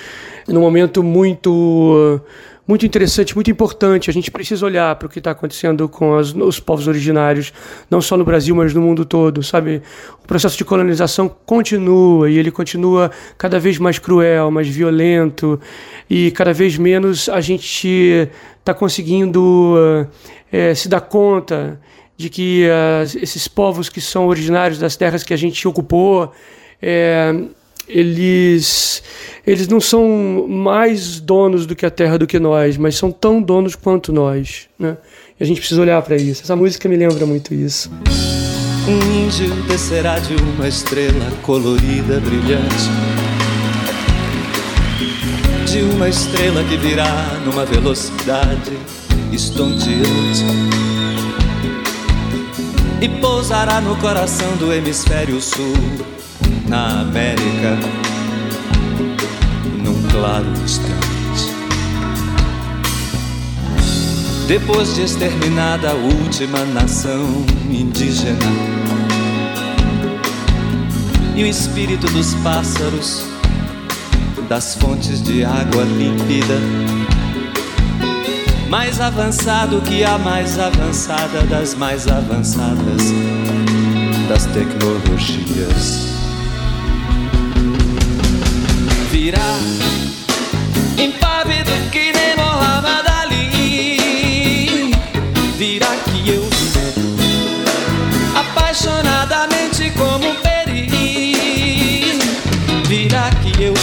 num 0.46 0.60
momento 0.60 1.02
muito 1.02 2.20
muito 2.66 2.86
interessante, 2.86 3.34
muito 3.34 3.50
importante. 3.50 4.08
A 4.08 4.12
gente 4.12 4.30
precisa 4.30 4.64
olhar 4.64 4.94
para 4.96 5.06
o 5.06 5.08
que 5.08 5.18
está 5.18 5.32
acontecendo 5.32 5.88
com 5.88 6.16
as, 6.16 6.32
os 6.34 6.60
povos 6.60 6.86
originários, 6.86 7.52
não 7.90 8.00
só 8.00 8.16
no 8.16 8.24
Brasil, 8.24 8.54
mas 8.54 8.72
no 8.72 8.80
mundo 8.80 9.04
todo, 9.04 9.42
sabe? 9.42 9.82
O 10.22 10.26
processo 10.26 10.56
de 10.56 10.64
colonização 10.64 11.28
continua 11.28 12.30
e 12.30 12.38
ele 12.38 12.50
continua 12.50 13.10
cada 13.36 13.58
vez 13.58 13.78
mais 13.78 13.98
cruel, 13.98 14.50
mais 14.50 14.68
violento 14.68 15.60
e 16.08 16.30
cada 16.30 16.52
vez 16.52 16.78
menos 16.78 17.28
a 17.28 17.40
gente 17.40 18.28
está 18.58 18.72
conseguindo 18.72 20.06
é, 20.50 20.74
se 20.74 20.88
dar 20.88 21.00
conta 21.00 21.80
de 22.16 22.28
que 22.28 22.66
uh, 22.66 23.18
esses 23.20 23.48
povos 23.48 23.88
que 23.88 24.00
são 24.00 24.28
originários 24.28 24.78
das 24.78 24.94
terras 24.96 25.24
que 25.24 25.34
a 25.34 25.36
gente 25.36 25.66
ocupou 25.66 26.32
é, 26.80 27.34
eles 27.88 29.02
eles 29.46 29.66
não 29.66 29.80
são 29.80 30.46
mais 30.48 31.20
donos 31.20 31.66
do 31.66 31.74
que 31.74 31.84
a 31.84 31.90
terra 31.90 32.16
do 32.16 32.26
que 32.26 32.38
nós, 32.38 32.76
mas 32.76 32.96
são 32.96 33.10
tão 33.10 33.42
donos 33.42 33.74
quanto 33.74 34.12
nós, 34.12 34.68
né? 34.78 34.96
E 35.38 35.42
a 35.42 35.46
gente 35.46 35.58
precisa 35.58 35.80
olhar 35.80 36.00
para 36.02 36.16
isso. 36.16 36.42
Essa 36.42 36.54
música 36.54 36.88
me 36.88 36.96
lembra 36.96 37.26
muito 37.26 37.52
isso. 37.52 37.90
Um 38.86 39.26
índio 39.26 39.48
descerá 39.68 40.18
de 40.18 40.34
uma 40.34 40.68
estrela 40.68 41.30
colorida, 41.42 42.20
brilhante. 42.20 42.90
De 45.66 45.80
uma 45.94 46.08
estrela 46.08 46.62
que 46.64 46.76
virá 46.76 47.40
numa 47.44 47.64
velocidade 47.64 48.72
estonteante. 49.32 50.44
E 53.00 53.08
pousará 53.20 53.80
no 53.80 53.96
coração 53.96 54.56
do 54.56 54.72
hemisfério 54.72 55.40
sul 55.40 55.74
na 56.72 57.02
América 57.02 57.78
num 59.84 60.02
claro 60.10 60.46
instante. 60.64 61.52
Depois 64.48 64.94
de 64.94 65.02
exterminada 65.02 65.90
a 65.90 65.92
última 65.92 66.64
nação 66.64 67.44
indígena 67.70 68.38
e 71.36 71.42
o 71.42 71.46
espírito 71.46 72.06
dos 72.06 72.34
pássaros, 72.36 73.26
das 74.48 74.74
fontes 74.74 75.22
de 75.22 75.44
água 75.44 75.84
límpida, 75.84 76.58
mais 78.70 78.98
avançado 78.98 79.82
que 79.82 80.02
a 80.04 80.16
mais 80.16 80.58
avançada 80.58 81.42
das 81.42 81.74
mais 81.74 82.08
avançadas 82.08 83.12
das 84.26 84.46
tecnologias. 84.46 86.11
Virá 89.22 89.54
impávido 90.98 91.70
que 91.92 92.12
nem 92.12 92.34
Mohamed 92.34 93.08
Ali. 93.20 94.90
Virá 95.56 95.94
que 96.06 96.28
eu 96.28 96.42
apaixonadamente 98.34 99.92
como 99.92 100.28
um 100.28 100.34
peri. 100.42 100.88
Virá 102.88 103.30
que 103.42 103.62
eu 103.62 103.74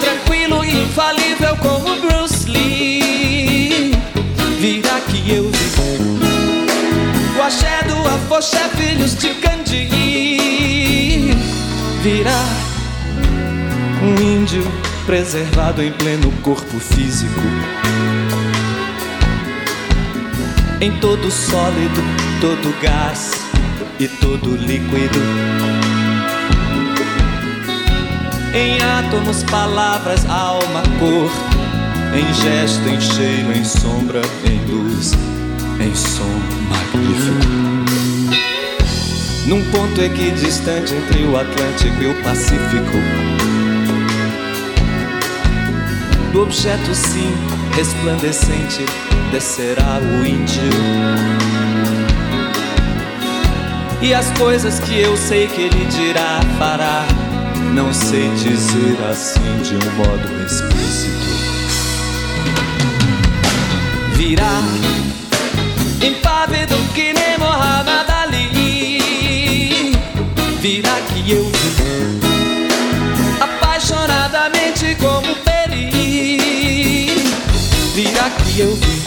tranquilo 0.00 0.64
e 0.64 0.84
infalível 0.84 1.56
como 1.56 1.96
Bruce 2.02 2.48
Lee. 2.48 3.90
Virá 4.60 5.00
que 5.08 5.28
eu 5.28 5.50
o 7.36 7.42
axé 7.42 7.82
do 7.88 7.96
afoxé, 8.14 8.68
filhos 8.76 9.16
de 9.18 9.34
Gandhi. 9.34 9.88
Virá 12.00 12.65
um 14.06 14.22
índio 14.22 14.62
preservado 15.04 15.82
em 15.82 15.90
pleno 15.92 16.30
corpo 16.42 16.78
físico. 16.78 17.40
Em 20.80 20.92
todo 21.00 21.30
sólido, 21.30 22.00
todo 22.40 22.80
gás 22.80 23.32
e 23.98 24.06
todo 24.06 24.56
líquido. 24.56 25.18
Em 28.54 28.80
átomos, 28.80 29.42
palavras, 29.44 30.24
alma, 30.26 30.82
cor. 30.98 31.30
Em 32.14 32.32
gesto, 32.32 32.88
em 32.88 33.00
cheiro, 33.00 33.52
em 33.52 33.64
sombra, 33.64 34.22
em 34.44 34.64
luz, 34.70 35.12
em 35.80 35.94
som 35.94 36.40
magnífico. 36.68 37.66
Num 39.46 39.62
ponto 39.70 40.00
equidistante 40.00 40.94
entre 40.94 41.24
o 41.24 41.38
Atlântico 41.38 42.02
e 42.02 42.06
o 42.06 42.22
Pacífico 42.22 43.36
do 46.32 46.42
objeto 46.42 46.94
sim 46.94 47.32
resplandecente 47.74 48.84
descerá 49.30 49.98
o 50.00 50.26
índio. 50.26 50.62
E 54.00 54.14
as 54.14 54.30
coisas 54.38 54.78
que 54.80 55.00
eu 55.00 55.16
sei 55.16 55.46
que 55.48 55.62
ele 55.62 55.84
dirá, 55.86 56.40
fará, 56.58 57.04
não 57.74 57.92
sei 57.92 58.28
dizer 58.36 58.96
assim 59.10 59.62
de 59.62 59.74
um 59.74 59.90
modo 59.96 60.44
explícito. 60.44 61.26
Virá 64.14 64.62
impávido 66.02 66.76
que 66.94 67.12
nem 67.12 67.38
Mohamed 67.38 68.10
Ali. 68.10 69.92
Virá 70.60 71.00
que 71.12 71.32
eu 71.32 71.50
que 78.30 78.60
eu 78.60 78.74
vi. 78.74 79.02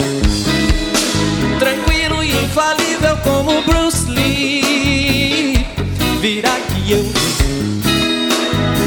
Tranquilo 1.58 2.22
e 2.22 2.30
infalível 2.44 3.16
como 3.24 3.62
Bruce 3.62 4.10
Lee. 4.10 5.66
Virá 6.20 6.56
que 6.68 6.92
eu 6.92 7.02
vi. 7.02 7.20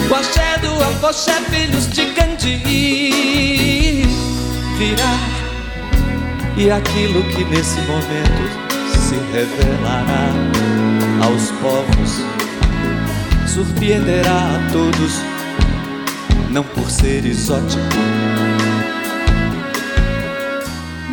O 0.10 0.16
axé 0.16 0.58
do 0.62 0.84
afoxé, 0.84 1.34
filhos 1.50 1.90
de 1.90 2.06
Gandhi 2.14 2.64
Virá 4.78 5.18
E 6.56 6.70
aquilo 6.70 7.24
que 7.32 7.44
nesse 7.46 7.80
momento 7.82 8.44
se 8.92 9.16
revelará 9.32 10.30
aos 11.24 11.50
povos 11.62 12.22
Surpreenderá 13.48 14.56
a 14.56 14.72
todos 14.72 15.22
Não 16.52 16.64
por 16.64 16.92
ser 16.92 17.26
exótico 17.26 18.33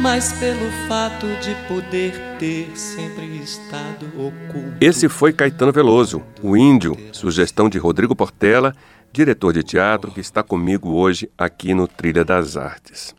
mas 0.00 0.32
pelo 0.32 0.70
fato 0.88 1.26
de 1.42 1.54
poder 1.68 2.38
ter 2.38 2.74
sempre 2.74 3.26
estado 3.36 4.06
oculto. 4.16 4.76
Esse 4.80 5.10
foi 5.10 5.30
Caetano 5.30 5.72
Veloso, 5.72 6.22
o 6.42 6.56
Índio, 6.56 6.96
sugestão 7.12 7.68
de 7.68 7.76
Rodrigo 7.76 8.16
Portela, 8.16 8.74
diretor 9.12 9.52
de 9.52 9.62
teatro 9.62 10.10
que 10.10 10.20
está 10.20 10.42
comigo 10.42 10.92
hoje 10.94 11.30
aqui 11.36 11.74
no 11.74 11.86
Trilha 11.86 12.24
das 12.24 12.56
Artes. 12.56 13.14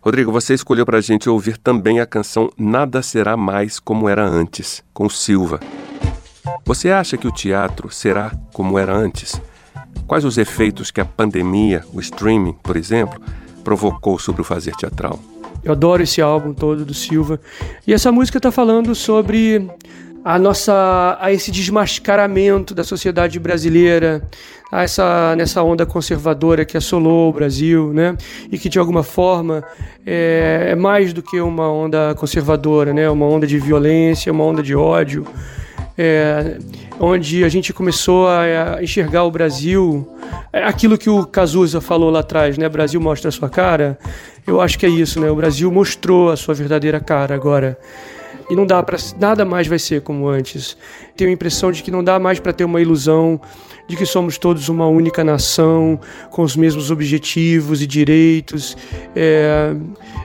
Rodrigo, 0.00 0.32
você 0.32 0.54
escolheu 0.54 0.84
para 0.84 0.98
a 0.98 1.00
gente 1.00 1.30
ouvir 1.30 1.56
também 1.56 2.00
a 2.00 2.06
canção 2.06 2.50
Nada 2.58 3.00
Será 3.00 3.36
Mais 3.36 3.78
Como 3.78 4.08
Era 4.08 4.26
Antes, 4.26 4.82
com 4.92 5.08
Silva. 5.08 5.60
Você 6.64 6.90
acha 6.90 7.16
que 7.16 7.28
o 7.28 7.32
teatro 7.32 7.90
será 7.92 8.32
como 8.52 8.76
era 8.76 8.92
antes? 8.92 9.40
Quais 10.06 10.24
os 10.24 10.36
efeitos 10.36 10.90
que 10.90 11.00
a 11.00 11.04
pandemia, 11.04 11.84
o 11.92 12.00
streaming, 12.00 12.54
por 12.54 12.76
exemplo, 12.76 13.20
provocou 13.62 14.18
sobre 14.18 14.42
o 14.42 14.44
fazer 14.44 14.74
teatral? 14.74 15.20
Eu 15.64 15.72
adoro 15.72 16.02
esse 16.02 16.20
álbum 16.20 16.52
todo 16.52 16.84
do 16.84 16.92
Silva. 16.92 17.40
E 17.86 17.92
essa 17.92 18.12
música 18.12 18.38
está 18.38 18.52
falando 18.52 18.94
sobre 18.94 19.66
a 20.24 20.38
nossa 20.38 21.18
a 21.20 21.32
esse 21.32 21.50
desmascaramento 21.50 22.74
da 22.74 22.82
sociedade 22.84 23.38
brasileira, 23.38 24.22
a 24.70 24.82
essa 24.82 25.34
nessa 25.36 25.62
onda 25.62 25.86
conservadora 25.86 26.64
que 26.64 26.76
assolou 26.76 27.30
o 27.30 27.32
Brasil, 27.32 27.92
né? 27.92 28.16
E 28.50 28.58
que 28.58 28.68
de 28.68 28.78
alguma 28.78 29.02
forma 29.02 29.64
é, 30.06 30.68
é 30.70 30.74
mais 30.74 31.12
do 31.12 31.22
que 31.22 31.40
uma 31.40 31.70
onda 31.70 32.14
conservadora, 32.14 32.92
né? 32.92 33.08
Uma 33.08 33.26
onda 33.26 33.46
de 33.46 33.58
violência, 33.58 34.32
uma 34.32 34.44
onda 34.44 34.62
de 34.62 34.74
ódio 34.74 35.26
é, 35.96 36.58
onde 36.98 37.44
a 37.44 37.48
gente 37.48 37.72
começou 37.72 38.28
a, 38.28 38.82
enxergar 38.82 39.24
o 39.24 39.30
Brasil, 39.30 40.08
é, 40.52 40.64
aquilo 40.64 40.98
que 40.98 41.08
o 41.08 41.24
Cazuza 41.24 41.80
falou 41.80 42.10
lá 42.10 42.20
atrás, 42.20 42.58
né? 42.58 42.68
Brasil 42.68 43.00
mostra 43.00 43.28
a 43.28 43.32
sua 43.32 43.48
cara. 43.48 43.98
Eu 44.46 44.60
acho 44.60 44.78
que 44.78 44.84
é 44.84 44.88
isso, 44.88 45.20
né? 45.20 45.30
O 45.30 45.36
Brasil 45.36 45.70
mostrou 45.72 46.30
a 46.30 46.36
sua 46.36 46.54
verdadeira 46.54 47.00
cara 47.00 47.34
agora. 47.34 47.78
E 48.50 48.54
não 48.54 48.66
dá 48.66 48.82
para 48.82 48.98
nada 49.18 49.44
mais 49.44 49.66
vai 49.66 49.78
ser 49.78 50.02
como 50.02 50.28
antes. 50.28 50.76
Tenho 51.16 51.30
a 51.30 51.32
impressão 51.32 51.72
de 51.72 51.82
que 51.82 51.90
não 51.90 52.04
dá 52.04 52.18
mais 52.18 52.38
para 52.38 52.52
ter 52.52 52.64
uma 52.64 52.80
ilusão 52.80 53.40
de 53.86 53.96
que 53.96 54.06
somos 54.06 54.38
todos 54.38 54.68
uma 54.68 54.86
única 54.86 55.22
nação, 55.22 56.00
com 56.30 56.42
os 56.42 56.56
mesmos 56.56 56.90
objetivos 56.90 57.82
e 57.82 57.86
direitos. 57.86 58.76
É, 59.14 59.74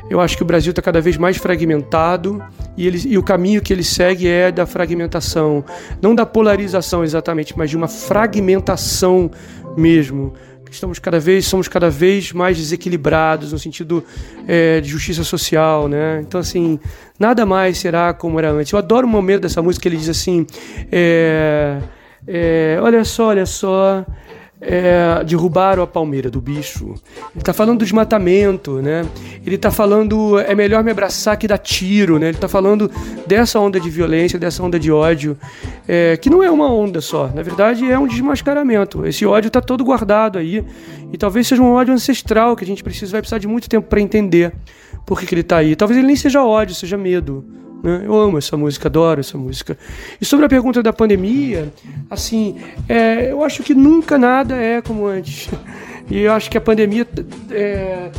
eu 0.09 0.19
acho 0.19 0.37
que 0.37 0.43
o 0.43 0.45
Brasil 0.45 0.71
está 0.71 0.81
cada 0.81 1.01
vez 1.01 1.17
mais 1.17 1.37
fragmentado 1.37 2.41
e, 2.77 2.87
ele, 2.87 3.01
e 3.05 3.17
o 3.17 3.23
caminho 3.23 3.61
que 3.61 3.73
ele 3.73 3.83
segue 3.83 4.27
é 4.27 4.51
da 4.51 4.65
fragmentação, 4.65 5.63
não 6.01 6.15
da 6.15 6.25
polarização 6.25 7.03
exatamente, 7.03 7.57
mas 7.57 7.69
de 7.69 7.77
uma 7.77 7.87
fragmentação 7.87 9.29
mesmo 9.77 10.33
estamos 10.75 10.99
cada 10.99 11.19
vez 11.19 11.45
somos 11.45 11.67
cada 11.67 11.89
vez 11.89 12.31
mais 12.31 12.57
desequilibrados 12.57 13.51
no 13.51 13.59
sentido 13.59 14.03
é, 14.47 14.81
de 14.81 14.89
justiça 14.89 15.23
social, 15.23 15.87
né? 15.87 16.21
Então 16.21 16.39
assim 16.39 16.79
nada 17.19 17.45
mais 17.45 17.77
será 17.77 18.13
como 18.13 18.39
era 18.39 18.51
antes. 18.51 18.71
Eu 18.71 18.79
adoro 18.79 19.05
o 19.05 19.09
momento 19.09 19.41
dessa 19.41 19.61
música 19.61 19.87
ele 19.87 19.97
diz 19.97 20.09
assim, 20.09 20.45
é, 20.91 21.79
é, 22.27 22.79
olha 22.81 23.03
só, 23.03 23.27
olha 23.27 23.45
só, 23.45 24.05
é, 24.61 25.23
derrubaram 25.23 25.81
a 25.81 25.87
palmeira 25.87 26.29
do 26.29 26.41
bicho. 26.41 26.95
Ele 27.31 27.39
está 27.39 27.53
falando 27.53 27.79
do 27.79 27.85
desmatamento, 27.85 28.81
né? 28.81 29.05
Ele 29.45 29.55
está 29.55 29.71
falando 29.71 30.37
é 30.39 30.53
melhor 30.53 30.83
me 30.83 30.91
abraçar 30.91 31.37
que 31.37 31.47
dar 31.47 31.57
tiro, 31.57 32.19
né? 32.19 32.27
Ele 32.27 32.37
está 32.37 32.47
falando 32.47 32.91
dessa 33.25 33.59
onda 33.59 33.79
de 33.79 33.89
violência, 33.89 34.37
dessa 34.37 34.61
onda 34.61 34.79
de 34.79 34.91
ódio, 34.91 35.37
é, 35.87 36.17
que 36.17 36.29
não 36.29 36.43
é 36.43 36.51
uma 36.51 36.71
onda 36.71 36.99
só. 36.99 37.29
Na 37.33 37.41
verdade, 37.41 37.89
é 37.89 37.97
um 37.97 38.07
desmascaramento. 38.07 39.05
Esse 39.05 39.25
ódio 39.25 39.47
está 39.47 39.61
todo 39.61 39.83
guardado 39.83 40.37
aí 40.37 40.63
e 41.11 41.17
talvez 41.17 41.47
seja 41.47 41.61
um 41.61 41.71
ódio 41.71 41.93
ancestral 41.93 42.55
que 42.55 42.63
a 42.63 42.67
gente 42.67 42.83
precisa 42.83 43.11
vai 43.11 43.21
precisar 43.21 43.39
de 43.39 43.47
muito 43.47 43.69
tempo 43.69 43.87
para 43.87 43.99
entender 43.99 44.53
por 45.05 45.19
que, 45.19 45.25
que 45.25 45.33
ele 45.33 45.41
está 45.41 45.57
aí. 45.57 45.75
Talvez 45.75 45.97
ele 45.97 46.07
nem 46.07 46.15
seja 46.15 46.43
ódio, 46.43 46.75
seja 46.75 46.97
medo. 46.97 47.45
Né? 47.83 48.03
Eu 48.05 48.15
amo 48.15 48.37
essa 48.37 48.55
música, 48.57 48.87
adoro 48.87 49.19
essa 49.19 49.37
música. 49.37 49.77
E 50.19 50.25
sobre 50.25 50.45
a 50.45 50.49
pergunta 50.49 50.83
da 50.83 50.93
pandemia, 50.93 51.71
assim, 52.09 52.57
é, 52.87 53.31
eu 53.31 53.43
acho 53.43 53.63
que 53.63 53.73
nunca 53.73 54.17
nada 54.17 54.55
é 54.55 54.81
como 54.81 55.05
antes. 55.05 55.49
E 56.09 56.19
eu 56.19 56.33
acho 56.33 56.49
que 56.49 56.57
a 56.57 56.61
pandemia, 56.61 57.07
é, 57.51 58.09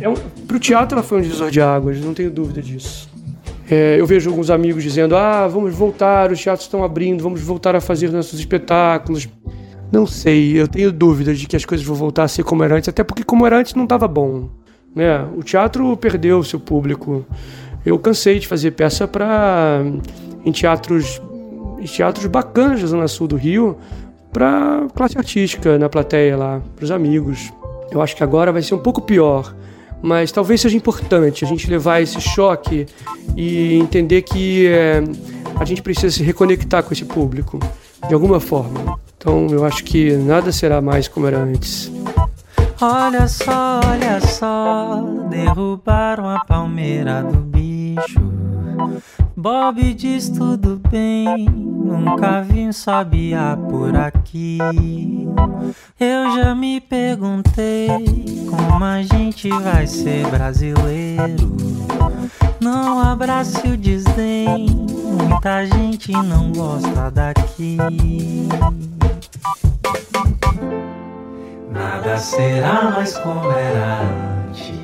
é 0.00 0.08
um, 0.08 0.14
para 0.46 0.56
o 0.56 0.60
teatro, 0.60 0.98
ela 0.98 1.02
foi 1.02 1.18
um 1.18 1.22
divisor 1.22 1.50
de 1.50 1.60
águas, 1.60 1.98
não 2.00 2.12
tenho 2.12 2.30
dúvida 2.30 2.60
disso. 2.60 3.08
É, 3.70 4.00
eu 4.00 4.06
vejo 4.06 4.30
alguns 4.30 4.50
amigos 4.50 4.82
dizendo: 4.82 5.16
ah, 5.16 5.46
vamos 5.46 5.74
voltar, 5.74 6.30
os 6.32 6.42
teatros 6.42 6.66
estão 6.66 6.82
abrindo, 6.82 7.22
vamos 7.22 7.40
voltar 7.40 7.74
a 7.74 7.80
fazer 7.80 8.10
nossos 8.10 8.38
espetáculos. 8.38 9.28
Não 9.90 10.06
sei, 10.06 10.60
eu 10.60 10.68
tenho 10.68 10.92
dúvidas 10.92 11.38
de 11.38 11.46
que 11.46 11.56
as 11.56 11.64
coisas 11.64 11.86
vão 11.86 11.96
voltar 11.96 12.24
a 12.24 12.28
ser 12.28 12.44
como 12.44 12.62
era 12.62 12.76
antes, 12.76 12.88
até 12.88 13.02
porque 13.02 13.24
como 13.24 13.46
era 13.46 13.58
antes 13.58 13.74
não 13.74 13.84
estava 13.84 14.06
bom. 14.06 14.50
Né? 14.94 15.26
O 15.36 15.42
teatro 15.42 15.96
perdeu 15.96 16.42
seu 16.42 16.60
público 16.60 17.24
eu 17.84 17.98
cansei 17.98 18.38
de 18.38 18.46
fazer 18.46 18.72
peça 18.72 19.06
para 19.06 19.82
em 20.44 20.52
teatros 20.52 21.20
em 21.78 21.84
teatros 21.84 22.26
bacanas 22.26 22.90
da 22.90 23.08
sul 23.08 23.28
do 23.28 23.36
Rio 23.36 23.76
para 24.32 24.86
classe 24.94 25.16
artística 25.16 25.78
na 25.78 25.88
plateia 25.88 26.36
lá, 26.36 26.60
para 26.74 26.84
os 26.84 26.90
amigos. 26.90 27.52
Eu 27.90 28.02
acho 28.02 28.14
que 28.16 28.22
agora 28.22 28.52
vai 28.52 28.62
ser 28.62 28.74
um 28.74 28.78
pouco 28.78 29.00
pior, 29.00 29.54
mas 30.02 30.30
talvez 30.30 30.60
seja 30.60 30.76
importante 30.76 31.44
a 31.44 31.48
gente 31.48 31.70
levar 31.70 32.00
esse 32.00 32.20
choque 32.20 32.86
e 33.36 33.74
entender 33.78 34.22
que 34.22 34.66
é, 34.66 35.02
a 35.58 35.64
gente 35.64 35.82
precisa 35.82 36.10
se 36.10 36.22
reconectar 36.22 36.82
com 36.82 36.92
esse 36.92 37.04
público 37.04 37.58
de 38.06 38.14
alguma 38.14 38.40
forma. 38.40 38.98
Então 39.16 39.46
eu 39.50 39.64
acho 39.64 39.82
que 39.84 40.12
nada 40.12 40.52
será 40.52 40.80
mais 40.80 41.08
como 41.08 41.26
era 41.26 41.38
antes. 41.38 41.90
Olha 42.80 43.26
só, 43.26 43.80
olha 43.84 44.20
só, 44.20 45.02
derrubaram 45.28 46.28
a 46.28 46.44
palmeira 46.44 47.24
do 47.24 47.38
bicho. 47.38 48.20
Bob 49.36 49.94
diz 49.94 50.28
tudo 50.28 50.80
bem, 50.88 51.44
nunca 51.46 52.40
vi 52.42 52.68
um 52.68 52.72
sabiá 52.72 53.58
por 53.68 53.96
aqui. 53.96 54.58
Eu 55.98 56.36
já 56.36 56.54
me 56.54 56.80
perguntei 56.80 57.88
como 58.48 58.84
a 58.84 59.02
gente 59.02 59.48
vai 59.48 59.88
ser 59.88 60.28
brasileiro. 60.28 61.56
Não 62.60 63.00
abrace 63.00 63.66
o 63.66 63.76
desdém, 63.76 64.68
muita 65.20 65.66
gente 65.66 66.12
não 66.12 66.52
gosta 66.52 67.10
daqui. 67.10 67.76
Nada 71.70 72.16
será 72.16 72.90
mais 72.90 73.16
como 73.18 73.50
era 73.52 74.00
antes. 74.48 74.78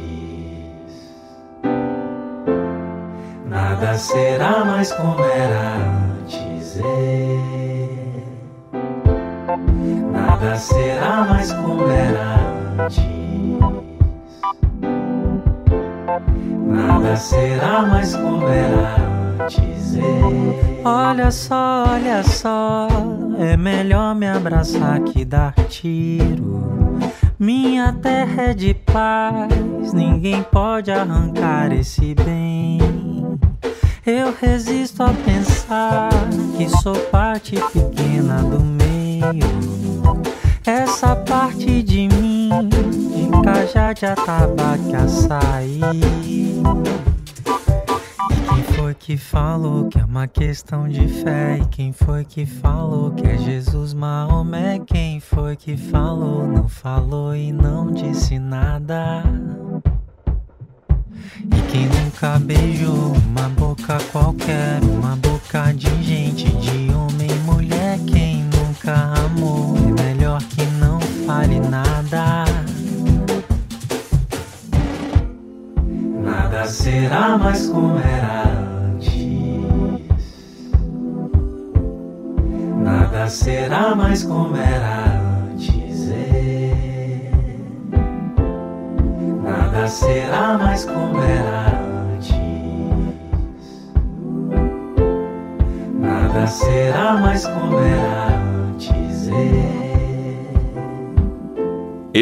Nada 3.48 3.94
será 3.98 4.64
mais 4.64 4.92
como 4.92 5.24
era 5.24 5.76
antes. 6.22 6.80
É. 6.84 7.38
Nada 10.12 10.56
será 10.56 11.24
mais 11.24 11.52
como 11.52 11.88
era 11.88 12.36
antes. 12.78 13.04
Nada 16.66 17.16
será 17.16 17.82
mais 17.82 18.14
como 18.14 18.48
era 18.48 18.96
antes. 19.42 19.96
É. 19.96 20.82
Olha 20.84 21.30
só, 21.30 21.84
olha 21.88 22.22
só, 22.22 22.88
é 23.38 23.56
melhor 23.56 24.14
me 24.14 24.28
abraçar 24.28 25.00
que 25.00 25.24
dar 25.24 25.54
tiro. 25.68 26.73
Minha 27.44 27.92
terra 27.92 28.42
é 28.44 28.54
de 28.54 28.72
paz, 28.72 29.92
ninguém 29.92 30.42
pode 30.44 30.90
arrancar 30.90 31.70
esse 31.72 32.14
bem. 32.14 32.78
Eu 34.06 34.34
resisto 34.40 35.02
a 35.02 35.12
pensar 35.12 36.08
que 36.56 36.66
sou 36.80 36.96
parte 37.10 37.56
pequena 37.70 38.42
do 38.42 38.60
meio. 38.60 39.44
Essa 40.64 41.14
parte 41.14 41.82
de 41.82 42.08
mim, 42.08 42.48
de 42.70 43.42
cajá 43.42 43.92
de 43.92 44.06
atabaque 44.06 44.96
açaí 44.96 45.82
foi 48.94 49.16
que 49.16 49.16
falou 49.16 49.88
que 49.88 49.98
é 49.98 50.04
uma 50.04 50.28
questão 50.28 50.88
de 50.88 51.06
fé? 51.08 51.58
E 51.58 51.66
quem 51.66 51.92
foi 51.92 52.24
que 52.24 52.46
falou 52.46 53.10
que 53.10 53.26
é 53.26 53.36
Jesus 53.36 53.92
Maomé? 53.92 54.78
Quem 54.86 55.18
foi 55.20 55.56
que 55.56 55.76
falou, 55.76 56.46
não 56.46 56.68
falou 56.68 57.34
e 57.34 57.52
não 57.52 57.90
disse 57.90 58.38
nada? 58.38 59.22
E 61.42 61.72
quem 61.72 61.86
nunca 61.86 62.38
beijou 62.38 63.12
uma 63.26 63.48
boca 63.48 63.98
qualquer, 64.12 64.80
uma 64.84 65.16
boca 65.16 65.72
de 65.72 65.83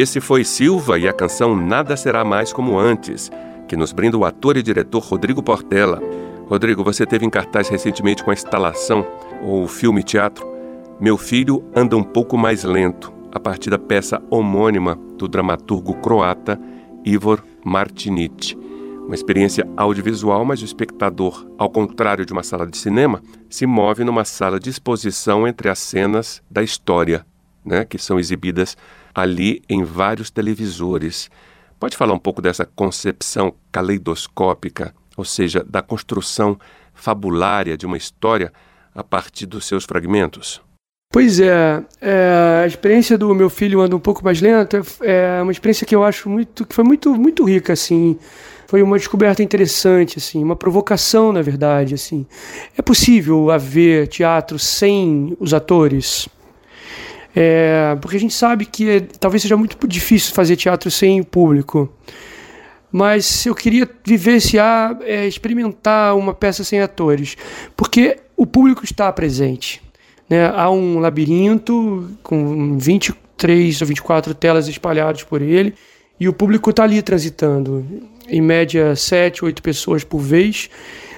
Esse 0.03 0.19
foi 0.19 0.43
Silva 0.43 0.99
e 0.99 1.07
a 1.07 1.13
canção 1.13 1.55
Nada 1.55 1.95
Será 1.95 2.25
Mais 2.25 2.51
Como 2.51 2.77
Antes, 2.77 3.31
que 3.69 3.77
nos 3.77 3.93
brinda 3.93 4.17
o 4.17 4.25
ator 4.25 4.57
e 4.57 4.61
diretor 4.61 5.01
Rodrigo 5.01 5.41
Portela. 5.41 6.01
Rodrigo, 6.45 6.83
você 6.83 7.05
teve 7.05 7.25
em 7.25 7.29
cartaz 7.29 7.69
recentemente 7.69 8.21
com 8.21 8.29
a 8.29 8.33
instalação, 8.33 9.07
ou 9.41 9.65
filme 9.65 10.03
teatro, 10.03 10.45
Meu 10.99 11.17
Filho 11.17 11.63
Anda 11.73 11.95
Um 11.95 12.03
Pouco 12.03 12.37
Mais 12.37 12.65
Lento, 12.65 13.13
a 13.31 13.39
partir 13.39 13.69
da 13.69 13.79
peça 13.79 14.21
homônima 14.29 14.99
do 15.17 15.25
dramaturgo 15.25 15.93
croata 15.93 16.59
Ivor 17.05 17.41
Martinic. 17.63 18.57
Uma 19.05 19.15
experiência 19.15 19.65
audiovisual, 19.77 20.43
mas 20.43 20.61
o 20.61 20.65
espectador, 20.65 21.47
ao 21.57 21.69
contrário 21.69 22.25
de 22.25 22.33
uma 22.33 22.43
sala 22.43 22.67
de 22.67 22.75
cinema, 22.75 23.21
se 23.49 23.65
move 23.65 24.03
numa 24.03 24.25
sala 24.25 24.59
de 24.59 24.69
exposição 24.69 25.47
entre 25.47 25.69
as 25.69 25.79
cenas 25.79 26.43
da 26.51 26.61
história, 26.61 27.25
né, 27.65 27.85
que 27.85 27.97
são 27.97 28.19
exibidas 28.19 28.77
ali 29.13 29.61
em 29.69 29.83
vários 29.83 30.29
televisores. 30.29 31.29
Pode 31.79 31.97
falar 31.97 32.13
um 32.13 32.19
pouco 32.19 32.41
dessa 32.41 32.65
concepção 32.65 33.53
caleidoscópica, 33.71 34.93
ou 35.17 35.25
seja, 35.25 35.63
da 35.63 35.81
construção 35.81 36.57
fabulária 36.93 37.77
de 37.77 37.85
uma 37.85 37.97
história 37.97 38.51
a 38.93 39.03
partir 39.03 39.45
dos 39.45 39.65
seus 39.65 39.83
fragmentos? 39.85 40.61
Pois 41.13 41.39
é, 41.39 41.83
é, 42.01 42.61
a 42.63 42.65
experiência 42.65 43.15
do 43.19 43.35
meu 43.35 43.47
filho 43.47 43.81
anda 43.81 43.95
um 43.95 43.99
pouco 43.99 44.23
mais 44.23 44.41
lenta 44.41 44.81
é 45.01 45.43
uma 45.43 45.51
experiência 45.51 45.85
que 45.85 45.95
eu 45.95 46.03
acho 46.03 46.27
muito 46.27 46.65
que 46.65 46.73
foi 46.73 46.83
muito 46.83 47.13
muito 47.13 47.43
rica 47.43 47.73
assim 47.73 48.17
foi 48.65 48.81
uma 48.81 48.97
descoberta 48.97 49.43
interessante 49.43 50.17
assim 50.17 50.43
uma 50.43 50.55
provocação 50.55 51.31
na 51.31 51.43
verdade 51.43 51.93
assim 51.93 52.25
é 52.75 52.81
possível 52.81 53.51
haver 53.51 54.07
teatro 54.07 54.57
sem 54.57 55.37
os 55.39 55.53
atores 55.53 56.27
é, 57.35 57.97
porque 57.99 58.17
a 58.17 58.19
gente 58.19 58.33
sabe 58.33 58.65
que 58.65 58.89
é, 58.89 58.99
talvez 58.99 59.41
seja 59.41 59.57
muito 59.57 59.87
difícil 59.87 60.33
fazer 60.33 60.55
teatro 60.55 60.91
sem 60.91 61.23
público. 61.23 61.91
Mas 62.91 63.45
eu 63.47 63.55
queria 63.55 63.89
vivenciar, 64.05 64.99
é, 65.01 65.27
experimentar 65.27 66.15
uma 66.15 66.33
peça 66.33 66.63
sem 66.63 66.79
atores, 66.79 67.35
porque 67.75 68.17
o 68.37 68.45
público 68.45 68.85
está 68.85 69.11
presente. 69.11 69.81
Né? 70.29 70.45
Há 70.45 70.69
um 70.69 70.99
labirinto 70.99 72.11
com 72.21 72.77
23 72.77 73.81
ou 73.81 73.87
24 73.87 74.35
telas 74.35 74.67
espalhadas 74.67 75.23
por 75.23 75.41
ele, 75.41 75.73
e 76.19 76.29
o 76.29 76.33
público 76.33 76.69
está 76.69 76.83
ali 76.83 77.01
transitando. 77.01 77.83
Em 78.27 78.41
média, 78.41 78.95
7, 78.95 79.43
8 79.43 79.61
pessoas 79.63 80.03
por 80.03 80.19
vez, 80.19 80.69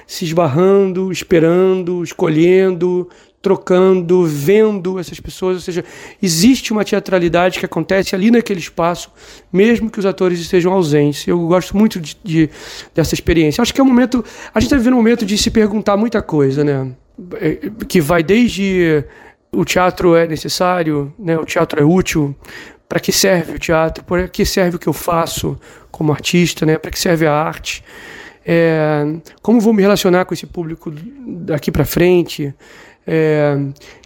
se 0.08 0.24
esbarrando, 0.24 1.12
esperando, 1.12 2.02
escolhendo, 2.04 3.10
trocando, 3.46 4.26
vendo 4.26 4.98
essas 4.98 5.20
pessoas, 5.20 5.58
ou 5.58 5.62
seja, 5.62 5.86
existe 6.20 6.74
uma 6.74 6.84
teatralidade 6.84 7.60
que 7.60 7.66
acontece 7.68 8.16
ali 8.16 8.32
naquele 8.32 8.60
espaço, 8.60 9.12
mesmo 9.54 9.88
que 9.88 10.00
os 10.00 10.06
atores 10.08 10.40
estejam 10.40 10.74
ausentes. 10.74 11.28
Eu 11.28 11.40
gosto 11.46 11.78
muito 11.78 12.00
de, 12.00 12.18
de 12.24 12.50
dessa 12.96 13.14
experiência. 13.14 13.62
Acho 13.62 13.72
que 13.72 13.80
é 13.80 13.84
um 13.84 13.88
momento, 13.88 14.26
a 14.52 14.60
gente 14.60 14.66
está 14.66 14.78
vivendo 14.78 14.94
um 14.94 14.98
momento 14.98 15.24
de 15.28 15.38
se 15.38 15.52
perguntar 15.52 15.96
muita 15.96 16.24
coisa, 16.24 16.64
né? 16.64 16.92
É, 17.36 17.70
que 17.88 18.02
vai 18.02 18.24
desde 18.24 19.06
o 19.52 19.64
teatro 19.64 20.16
é 20.16 20.26
necessário, 20.26 21.14
né? 21.20 21.38
O 21.38 21.46
teatro 21.46 21.80
é 21.80 21.86
útil. 21.86 22.36
Para 22.90 23.00
que 23.00 23.12
serve 23.12 23.58
o 23.58 23.60
teatro? 23.60 24.04
Para 24.04 24.28
que 24.28 24.44
serve 24.44 24.78
o 24.78 24.80
que 24.80 24.88
eu 24.88 24.94
faço 24.94 25.56
como 25.92 26.12
artista, 26.12 26.66
né? 26.66 26.80
Para 26.80 26.90
que 26.90 26.98
serve 26.98 27.28
a 27.28 27.32
arte? 27.32 27.84
É, 28.44 29.06
como 29.40 29.60
vou 29.60 29.72
me 29.72 29.84
relacionar 29.84 30.26
com 30.26 30.34
esse 30.34 30.48
público 30.48 30.92
daqui 31.46 31.72
para 31.72 31.86
frente? 31.86 32.52
É, 33.06 33.58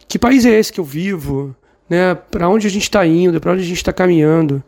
que 0.08 0.20
país 0.20 0.46
é 0.46 0.60
esse 0.60 0.72
que 0.72 0.80
eu 0.80 0.84
vivo? 0.84 1.56
Né? 1.90 2.16
Para 2.16 2.50
onde 2.50 2.68
a 2.68 2.70
gente 2.70 2.84
está 2.84 3.06
indo? 3.06 3.40
Para 3.40 3.54
onde 3.54 3.62
a 3.62 3.66
gente 3.66 3.78
está 3.78 3.94
caminhando? 3.94 4.64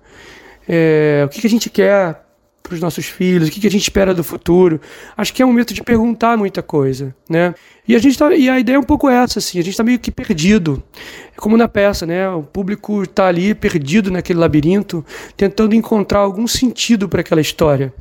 É, 0.67 1.23
o 1.25 1.29
que, 1.29 1.41
que, 1.41 1.47
a 1.47 1.49
gente 1.49 1.69
quer 1.69 2.23
para 2.63 2.73
os 2.73 2.79
nossos 2.79 3.05
filhos? 3.05 3.49
O 3.49 3.51
que, 3.51 3.59
que, 3.59 3.67
a 3.67 3.71
gente 3.71 3.81
espera 3.81 4.13
do 4.13 4.23
futuro? 4.23 4.79
Acho 5.17 5.33
que 5.33 5.41
é 5.41 5.45
um 5.45 5.49
momento 5.49 5.73
de 5.73 5.83
perguntar 5.83 6.37
muita 6.37 6.61
coisa, 6.61 7.15
né? 7.29 7.53
E 7.87 7.95
a 7.95 7.99
gente 7.99 8.17
tá, 8.17 8.33
e 8.33 8.49
a 8.49 8.59
ideia 8.59 8.75
é 8.75 8.79
um 8.79 8.83
pouco 8.83 9.09
essa, 9.09 9.39
assim. 9.39 9.59
A 9.59 9.63
gente 9.63 9.73
está 9.73 9.83
meio 9.83 9.99
que 9.99 10.11
perdido. 10.11 10.81
É 11.35 11.39
como 11.39 11.57
na 11.57 11.67
peça, 11.67 12.05
né? 12.05 12.29
O 12.29 12.43
público 12.43 13.03
está 13.03 13.27
ali 13.27 13.53
perdido 13.53 14.09
naquele 14.11 14.39
labirinto, 14.39 15.05
tentando 15.35 15.75
encontrar 15.75 16.19
algum 16.19 16.47
sentido 16.47 17.09
para 17.09 17.21
aquela 17.21 17.41
história 17.41 17.93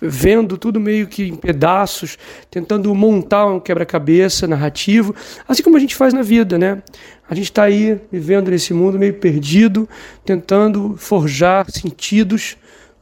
vendo 0.00 0.56
tudo 0.56 0.78
meio 0.78 1.06
que 1.06 1.24
em 1.24 1.36
pedaços, 1.36 2.16
tentando 2.50 2.94
montar 2.94 3.46
um 3.46 3.60
quebra-cabeça 3.60 4.46
narrativo, 4.46 5.14
assim 5.46 5.62
como 5.62 5.76
a 5.76 5.80
gente 5.80 5.96
faz 5.96 6.14
na 6.14 6.22
vida, 6.22 6.58
né? 6.58 6.82
A 7.28 7.34
gente 7.34 7.46
está 7.46 7.64
aí 7.64 8.00
vivendo 8.10 8.50
nesse 8.50 8.72
mundo 8.72 8.98
meio 8.98 9.14
perdido, 9.14 9.88
tentando 10.24 10.96
forjar 10.96 11.70
sentidos 11.70 12.56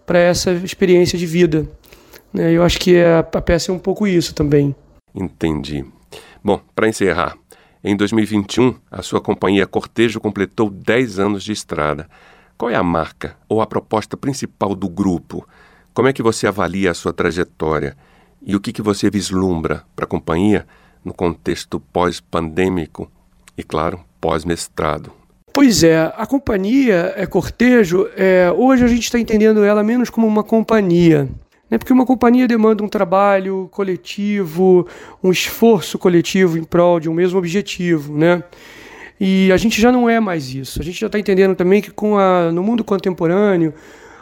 para 0.04 0.18
essa 0.18 0.52
experiência 0.52 1.18
de 1.18 1.26
vida. 1.26 1.68
Né? 2.32 2.52
Eu 2.52 2.62
acho 2.62 2.78
que 2.78 3.00
a, 3.00 3.20
a 3.20 3.40
peça 3.40 3.70
é 3.70 3.74
um 3.74 3.78
pouco 3.78 4.06
isso 4.06 4.34
também. 4.34 4.74
Entendi. 5.14 5.84
Bom, 6.42 6.60
para 6.74 6.88
encerrar, 6.88 7.36
em 7.82 7.96
2021, 7.96 8.74
a 8.90 9.00
sua 9.02 9.20
companhia 9.20 9.66
Cortejo 9.66 10.20
completou 10.20 10.68
10 10.70 11.18
anos 11.18 11.44
de 11.44 11.52
estrada. 11.52 12.08
Qual 12.58 12.70
é 12.70 12.74
a 12.74 12.82
marca 12.82 13.36
ou 13.48 13.60
a 13.60 13.66
proposta 13.66 14.16
principal 14.16 14.74
do 14.74 14.88
grupo? 14.88 15.46
Como 15.96 16.08
é 16.08 16.12
que 16.12 16.22
você 16.22 16.46
avalia 16.46 16.90
a 16.90 16.94
sua 16.94 17.10
trajetória 17.10 17.96
e 18.42 18.54
o 18.54 18.60
que, 18.60 18.70
que 18.70 18.82
você 18.82 19.08
vislumbra 19.08 19.82
para 19.96 20.04
a 20.04 20.06
companhia 20.06 20.66
no 21.02 21.14
contexto 21.14 21.80
pós-pandêmico 21.80 23.10
e, 23.56 23.62
claro, 23.62 24.00
pós-mestrado? 24.20 25.10
Pois 25.54 25.82
é, 25.82 26.12
a 26.14 26.26
companhia 26.26 27.14
é 27.16 27.24
cortejo. 27.24 28.10
É, 28.14 28.52
hoje 28.54 28.84
a 28.84 28.88
gente 28.88 29.04
está 29.04 29.18
entendendo 29.18 29.64
ela 29.64 29.82
menos 29.82 30.10
como 30.10 30.26
uma 30.26 30.44
companhia, 30.44 31.30
né? 31.70 31.78
porque 31.78 31.94
uma 31.94 32.04
companhia 32.04 32.46
demanda 32.46 32.84
um 32.84 32.88
trabalho 32.88 33.66
coletivo, 33.72 34.86
um 35.24 35.30
esforço 35.30 35.98
coletivo 35.98 36.58
em 36.58 36.64
prol 36.64 37.00
de 37.00 37.08
um 37.08 37.14
mesmo 37.14 37.38
objetivo, 37.38 38.14
né? 38.14 38.44
E 39.18 39.50
a 39.50 39.56
gente 39.56 39.80
já 39.80 39.90
não 39.90 40.10
é 40.10 40.20
mais 40.20 40.54
isso. 40.54 40.78
A 40.78 40.84
gente 40.84 41.00
já 41.00 41.06
está 41.06 41.18
entendendo 41.18 41.56
também 41.56 41.80
que 41.80 41.90
com 41.90 42.18
a, 42.18 42.52
no 42.52 42.62
mundo 42.62 42.84
contemporâneo 42.84 43.72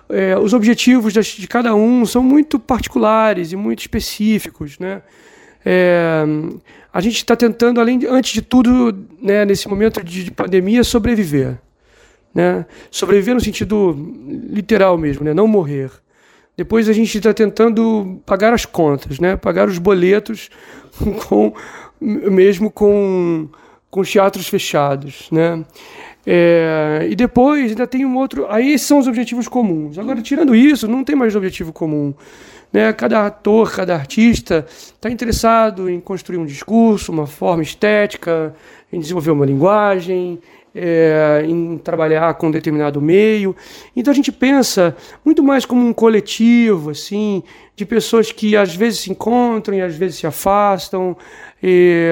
é, 0.09 0.39
os 0.39 0.53
objetivos 0.53 1.13
de 1.13 1.49
cada 1.49 1.75
um 1.75 2.05
são 2.05 2.23
muito 2.23 2.59
particulares 2.59 3.53
e 3.53 3.57
muito 3.57 3.81
específicos, 3.81 4.79
né? 4.79 5.03
É, 5.65 6.25
a 6.93 7.01
gente 7.01 7.17
está 7.17 7.35
tentando, 7.35 7.81
além 7.81 7.99
de, 7.99 8.07
antes 8.07 8.33
de 8.33 8.43
tudo, 8.43 9.07
né, 9.21 9.45
nesse 9.45 9.67
momento 9.67 10.03
de, 10.05 10.25
de, 10.25 10.31
pandemia, 10.31 10.85
sobreviver, 10.85 11.59
né? 12.35 12.67
Sobreviver 12.91 13.35
no 13.35 13.41
sentido 13.41 13.97
literal 14.49 14.99
mesmo, 14.99 15.25
né? 15.25 15.33
Não 15.33 15.47
morrer. 15.47 15.91
Depois 16.57 16.89
a 16.89 16.93
gente 16.93 17.17
está 17.17 17.33
tentando 17.33 18.21
pagar 18.25 18.53
as 18.53 18.65
contas, 18.65 19.19
né? 19.19 19.37
Pagar 19.37 19.69
os 19.69 19.79
boletos 19.79 20.51
com 21.27 21.55
mesmo 22.01 22.71
com 22.71 23.49
com 23.91 24.01
os 24.01 24.11
teatros 24.11 24.49
fechados, 24.49 25.29
né? 25.31 25.65
É, 26.27 27.07
e 27.11 27.15
depois 27.15 27.71
ainda 27.71 27.87
tem 27.87 28.05
um 28.05 28.17
outro. 28.17 28.47
Aí 28.49 28.79
são 28.79 28.99
os 28.99 29.07
objetivos 29.07 29.49
comuns. 29.49 29.99
Agora, 29.99 30.23
tirando 30.23 30.55
isso, 30.55 30.89
não 30.89 31.05
tem 31.05 31.15
mais 31.15 31.37
objetivo 31.37 31.73
comum. 31.73 32.15
Né? 32.73 32.93
Cada 32.93 33.27
ator, 33.27 33.71
cada 33.73 33.95
artista 33.95 34.67
está 34.69 35.11
interessado 35.11 35.89
em 35.89 36.01
construir 36.01 36.39
um 36.39 36.47
discurso, 36.47 37.13
uma 37.13 37.27
forma 37.27 37.63
estética, 37.63 38.55
em 38.93 38.99
desenvolver 38.99 39.31
uma 39.31 39.47
linguagem, 39.47 40.41
é, 40.75 41.45
em 41.47 41.79
trabalhar 41.79 42.35
com 42.35 42.51
determinado 42.51 43.01
meio. 43.01 43.55
Então 43.95 44.11
a 44.11 44.15
gente 44.15 44.33
pensa 44.33 44.97
muito 45.25 45.43
mais 45.43 45.65
como 45.65 45.87
um 45.87 45.93
coletivo, 45.93 46.91
assim, 46.91 47.43
de 47.77 47.87
pessoas 47.87 48.33
que 48.33 48.57
às 48.57 48.75
vezes 48.75 49.01
se 49.01 49.11
encontram 49.11 49.77
e 49.77 49.81
às 49.81 49.95
vezes 49.95 50.17
se 50.17 50.27
afastam. 50.27 51.17
E, 51.63 52.11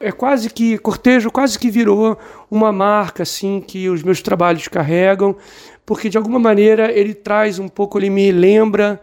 é 0.00 0.10
quase 0.10 0.50
que 0.50 0.76
cortejo 0.78 1.30
quase 1.30 1.58
que 1.58 1.70
virou 1.70 2.18
uma 2.50 2.72
marca 2.72 3.22
assim 3.22 3.62
que 3.66 3.88
os 3.88 4.02
meus 4.02 4.20
trabalhos 4.20 4.66
carregam, 4.68 5.36
porque 5.86 6.08
de 6.08 6.18
alguma 6.18 6.38
maneira 6.38 6.90
ele 6.90 7.14
traz 7.14 7.58
um 7.58 7.68
pouco, 7.68 7.98
ele 7.98 8.10
me 8.10 8.32
lembra 8.32 9.00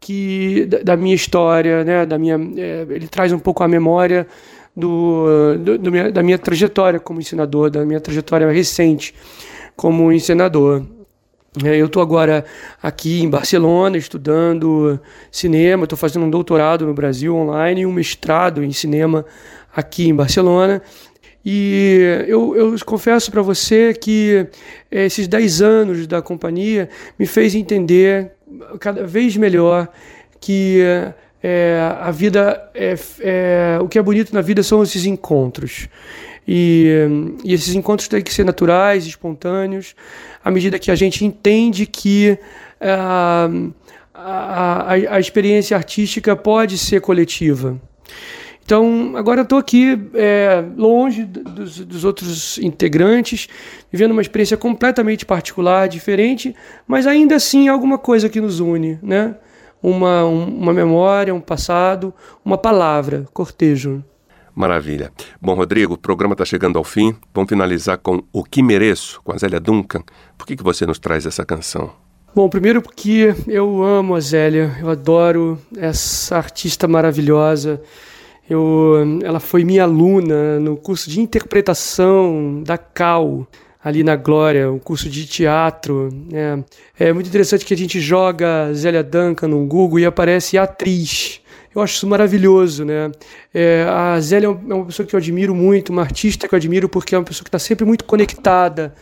que 0.00 0.64
da, 0.64 0.78
da 0.78 0.96
minha 0.96 1.14
história, 1.14 1.84
né, 1.84 2.06
da 2.06 2.18
minha, 2.18 2.40
é, 2.56 2.86
ele 2.88 3.06
traz 3.06 3.32
um 3.32 3.38
pouco 3.38 3.62
a 3.62 3.68
memória 3.68 4.26
do, 4.80 5.56
do, 5.58 5.78
do 5.78 5.92
minha, 5.92 6.10
da 6.10 6.22
minha 6.22 6.38
trajetória 6.38 6.98
como 6.98 7.20
ensinador, 7.20 7.70
da 7.70 7.84
minha 7.84 8.00
trajetória 8.00 8.50
recente 8.50 9.14
como 9.76 10.12
ensinador. 10.12 10.82
É, 11.64 11.76
eu 11.76 11.86
estou 11.86 12.00
agora 12.00 12.44
aqui 12.80 13.22
em 13.22 13.28
Barcelona 13.28 13.96
estudando 13.96 15.00
cinema, 15.32 15.84
estou 15.84 15.98
fazendo 15.98 16.24
um 16.24 16.30
doutorado 16.30 16.86
no 16.86 16.94
Brasil 16.94 17.34
online 17.34 17.80
e 17.80 17.86
um 17.86 17.92
mestrado 17.92 18.62
em 18.62 18.72
cinema 18.72 19.26
aqui 19.74 20.08
em 20.08 20.14
Barcelona. 20.14 20.80
E 21.44 22.24
eu, 22.28 22.54
eu 22.54 22.76
confesso 22.84 23.30
para 23.30 23.42
você 23.42 23.94
que 23.94 24.46
esses 24.90 25.26
10 25.26 25.62
anos 25.62 26.06
da 26.06 26.22
companhia 26.22 26.88
me 27.18 27.26
fez 27.26 27.54
entender 27.54 28.32
cada 28.78 29.06
vez 29.06 29.36
melhor 29.36 29.88
que 30.40 30.82
é, 31.42 31.96
a 32.00 32.10
vida 32.10 32.70
é, 32.74 32.94
é, 33.20 33.78
o 33.80 33.88
que 33.88 33.98
é 33.98 34.02
bonito 34.02 34.34
na 34.34 34.40
vida 34.40 34.62
são 34.62 34.82
esses 34.82 35.06
encontros. 35.06 35.88
E, 36.46 36.88
e, 37.44 37.54
esses 37.54 37.74
encontros 37.74 38.08
têm 38.08 38.22
que 38.22 38.32
ser 38.32 38.44
naturais, 38.44 39.06
espontâneos, 39.06 39.94
à 40.44 40.50
medida 40.50 40.78
que 40.78 40.90
a 40.90 40.94
gente 40.94 41.24
entende 41.24 41.86
que 41.86 42.38
é, 42.80 42.92
a, 42.92 43.48
a, 44.14 44.92
a 44.92 45.20
experiência 45.20 45.76
artística 45.76 46.34
pode 46.34 46.76
ser 46.76 47.00
coletiva. 47.00 47.80
Então, 48.64 49.14
agora 49.16 49.42
estou 49.42 49.58
aqui 49.58 49.98
é, 50.14 50.62
longe 50.76 51.24
dos, 51.24 51.80
dos, 51.84 52.04
outros 52.04 52.56
integrantes, 52.58 53.48
vivendo 53.90 54.12
uma 54.12 54.22
experiência 54.22 54.56
completamente 54.56 55.26
particular, 55.26 55.88
diferente, 55.88 56.54
mas 56.86 57.04
ainda 57.04 57.34
assim 57.34 57.66
alguma 57.66 57.98
coisa 57.98 58.28
que 58.28 58.40
nos 58.40 58.60
une, 58.60 58.96
né? 59.02 59.34
Uma, 59.82 60.24
um, 60.24 60.44
uma 60.44 60.72
memória, 60.72 61.34
um 61.34 61.40
passado, 61.40 62.12
uma 62.44 62.58
palavra, 62.58 63.26
cortejo. 63.32 64.04
Maravilha. 64.54 65.10
Bom, 65.40 65.54
Rodrigo, 65.54 65.94
o 65.94 65.98
programa 65.98 66.34
está 66.34 66.44
chegando 66.44 66.76
ao 66.76 66.84
fim. 66.84 67.14
Vamos 67.32 67.48
finalizar 67.48 67.98
com 67.98 68.22
O 68.32 68.44
Que 68.44 68.62
Mereço, 68.62 69.20
com 69.24 69.32
a 69.32 69.38
Zélia 69.38 69.60
Duncan. 69.60 70.02
Por 70.36 70.46
que, 70.46 70.56
que 70.56 70.62
você 70.62 70.84
nos 70.84 70.98
traz 70.98 71.24
essa 71.24 71.44
canção? 71.44 71.92
Bom, 72.34 72.48
primeiro 72.48 72.80
porque 72.80 73.34
eu 73.48 73.82
amo 73.82 74.14
a 74.14 74.20
Zélia, 74.20 74.76
eu 74.80 74.88
adoro 74.88 75.58
essa 75.76 76.36
artista 76.36 76.86
maravilhosa. 76.86 77.82
Eu, 78.48 79.18
ela 79.22 79.40
foi 79.40 79.64
minha 79.64 79.82
aluna 79.82 80.60
no 80.60 80.76
curso 80.76 81.08
de 81.08 81.20
interpretação 81.20 82.62
da 82.64 82.78
CAL, 82.78 83.46
ali 83.82 84.04
na 84.04 84.14
Glória, 84.14 84.70
um 84.70 84.78
curso 84.78 85.08
de 85.08 85.26
teatro. 85.26 86.10
Né? 86.30 86.62
É 86.98 87.12
muito 87.12 87.28
interessante 87.28 87.64
que 87.64 87.74
a 87.74 87.76
gente 87.76 88.00
joga 88.00 88.72
Zélia 88.74 89.02
Duncan 89.02 89.48
no 89.48 89.64
Google 89.66 90.00
e 90.00 90.04
aparece 90.04 90.58
atriz. 90.58 91.40
Eu 91.74 91.80
acho 91.80 91.94
isso 91.94 92.06
maravilhoso, 92.06 92.84
né? 92.84 93.12
É, 93.54 93.86
a 93.88 94.20
Zélia 94.20 94.48
é 94.48 94.74
uma 94.74 94.86
pessoa 94.86 95.06
que 95.06 95.14
eu 95.14 95.18
admiro 95.18 95.54
muito, 95.54 95.90
uma 95.90 96.02
artista 96.02 96.48
que 96.48 96.54
eu 96.54 96.56
admiro 96.56 96.88
porque 96.88 97.14
é 97.14 97.18
uma 97.18 97.24
pessoa 97.24 97.44
que 97.44 97.48
está 97.48 97.60
sempre 97.60 97.84
muito 97.84 98.04
conectada 98.04 98.92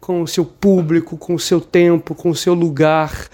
com 0.00 0.22
o 0.22 0.26
seu 0.26 0.44
público, 0.44 1.16
com 1.16 1.34
o 1.34 1.38
seu 1.38 1.60
tempo, 1.60 2.16
com 2.16 2.28
o 2.28 2.34
seu 2.34 2.52
lugar. 2.52 3.28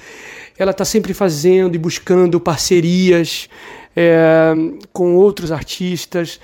Ela 0.58 0.72
está 0.72 0.84
sempre 0.84 1.14
fazendo 1.14 1.74
e 1.74 1.78
buscando 1.78 2.38
parcerias 2.38 3.48
é, 3.96 4.52
com 4.92 5.16
outros 5.16 5.50
artistas. 5.50 6.38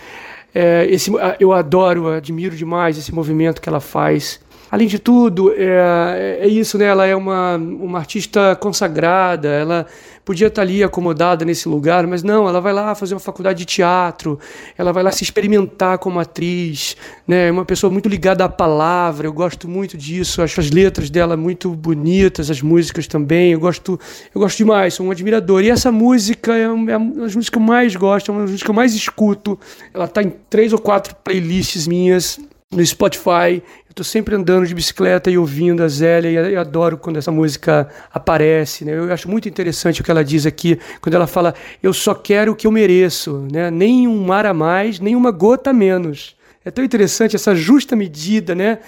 É, 0.54 0.86
esse, 0.88 1.12
eu 1.38 1.52
adoro, 1.52 2.08
admiro 2.08 2.56
demais 2.56 2.96
esse 2.96 3.14
movimento 3.14 3.60
que 3.60 3.68
ela 3.68 3.80
faz 3.80 4.40
Além 4.70 4.86
de 4.86 4.98
tudo, 4.98 5.52
é, 5.56 6.40
é 6.42 6.48
isso, 6.48 6.76
né? 6.76 6.84
Ela 6.84 7.06
é 7.06 7.16
uma, 7.16 7.56
uma 7.56 7.98
artista 7.98 8.54
consagrada, 8.56 9.48
ela 9.48 9.86
podia 10.28 10.48
estar 10.48 10.60
ali 10.60 10.84
acomodada 10.84 11.42
nesse 11.42 11.66
lugar, 11.66 12.06
mas 12.06 12.22
não, 12.22 12.46
ela 12.46 12.60
vai 12.60 12.70
lá 12.70 12.94
fazer 12.94 13.14
uma 13.14 13.20
faculdade 13.20 13.60
de 13.60 13.64
teatro, 13.64 14.38
ela 14.76 14.92
vai 14.92 15.02
lá 15.02 15.10
se 15.10 15.24
experimentar 15.24 15.96
como 15.96 16.20
atriz, 16.20 16.98
né? 17.26 17.48
É 17.48 17.50
uma 17.50 17.64
pessoa 17.64 17.90
muito 17.90 18.10
ligada 18.10 18.44
à 18.44 18.48
palavra, 18.48 19.26
eu 19.26 19.32
gosto 19.32 19.66
muito 19.66 19.96
disso, 19.96 20.42
acho 20.42 20.60
as 20.60 20.70
letras 20.70 21.08
dela 21.08 21.34
muito 21.34 21.70
bonitas, 21.70 22.50
as 22.50 22.60
músicas 22.60 23.06
também, 23.06 23.52
eu 23.52 23.60
gosto, 23.60 23.98
eu 24.34 24.38
gosto 24.38 24.58
demais, 24.58 24.92
sou 24.92 25.06
um 25.06 25.10
admirador. 25.10 25.64
E 25.64 25.70
essa 25.70 25.90
música 25.90 26.54
é, 26.54 26.64
é 26.64 26.68
uma 26.68 27.14
das 27.22 27.34
músicas 27.34 27.48
que 27.48 27.56
eu 27.56 27.62
mais 27.62 27.96
gosto, 27.96 28.30
é 28.30 28.32
uma 28.32 28.40
das 28.42 28.50
músicas 28.50 28.66
que 28.66 28.70
eu 28.70 28.74
mais 28.74 28.94
escuto. 28.94 29.58
Ela 29.94 30.04
está 30.04 30.22
em 30.22 30.30
três 30.50 30.74
ou 30.74 30.78
quatro 30.78 31.16
playlists 31.24 31.88
minhas 31.88 32.38
no 32.70 32.84
Spotify. 32.84 33.62
Eu 33.88 33.94
tô 33.94 34.04
sempre 34.04 34.34
andando 34.34 34.66
de 34.66 34.74
bicicleta 34.74 35.30
e 35.30 35.38
ouvindo 35.38 35.82
a 35.82 35.88
Zélia 35.88 36.30
e 36.30 36.54
eu 36.54 36.60
adoro 36.60 36.98
quando 36.98 37.16
essa 37.16 37.32
música 37.32 37.88
aparece, 38.12 38.84
né? 38.84 38.96
Eu 38.96 39.12
acho 39.12 39.28
muito 39.28 39.48
interessante 39.48 40.00
o 40.00 40.04
que 40.04 40.10
ela 40.10 40.24
diz 40.24 40.44
aqui, 40.44 40.78
quando 41.00 41.14
ela 41.14 41.26
fala: 41.26 41.54
"Eu 41.82 41.92
só 41.92 42.14
quero 42.14 42.52
o 42.52 42.56
que 42.56 42.66
eu 42.66 42.70
mereço", 42.70 43.46
né? 43.50 43.70
Nem 43.70 44.06
um 44.06 44.24
mar 44.24 44.44
a 44.44 44.54
mais, 44.54 45.00
nem 45.00 45.16
uma 45.16 45.30
gota 45.30 45.70
a 45.70 45.72
menos. 45.72 46.36
É 46.64 46.70
tão 46.70 46.84
interessante 46.84 47.34
essa 47.34 47.54
justa 47.54 47.96
medida, 47.96 48.54
né? 48.54 48.78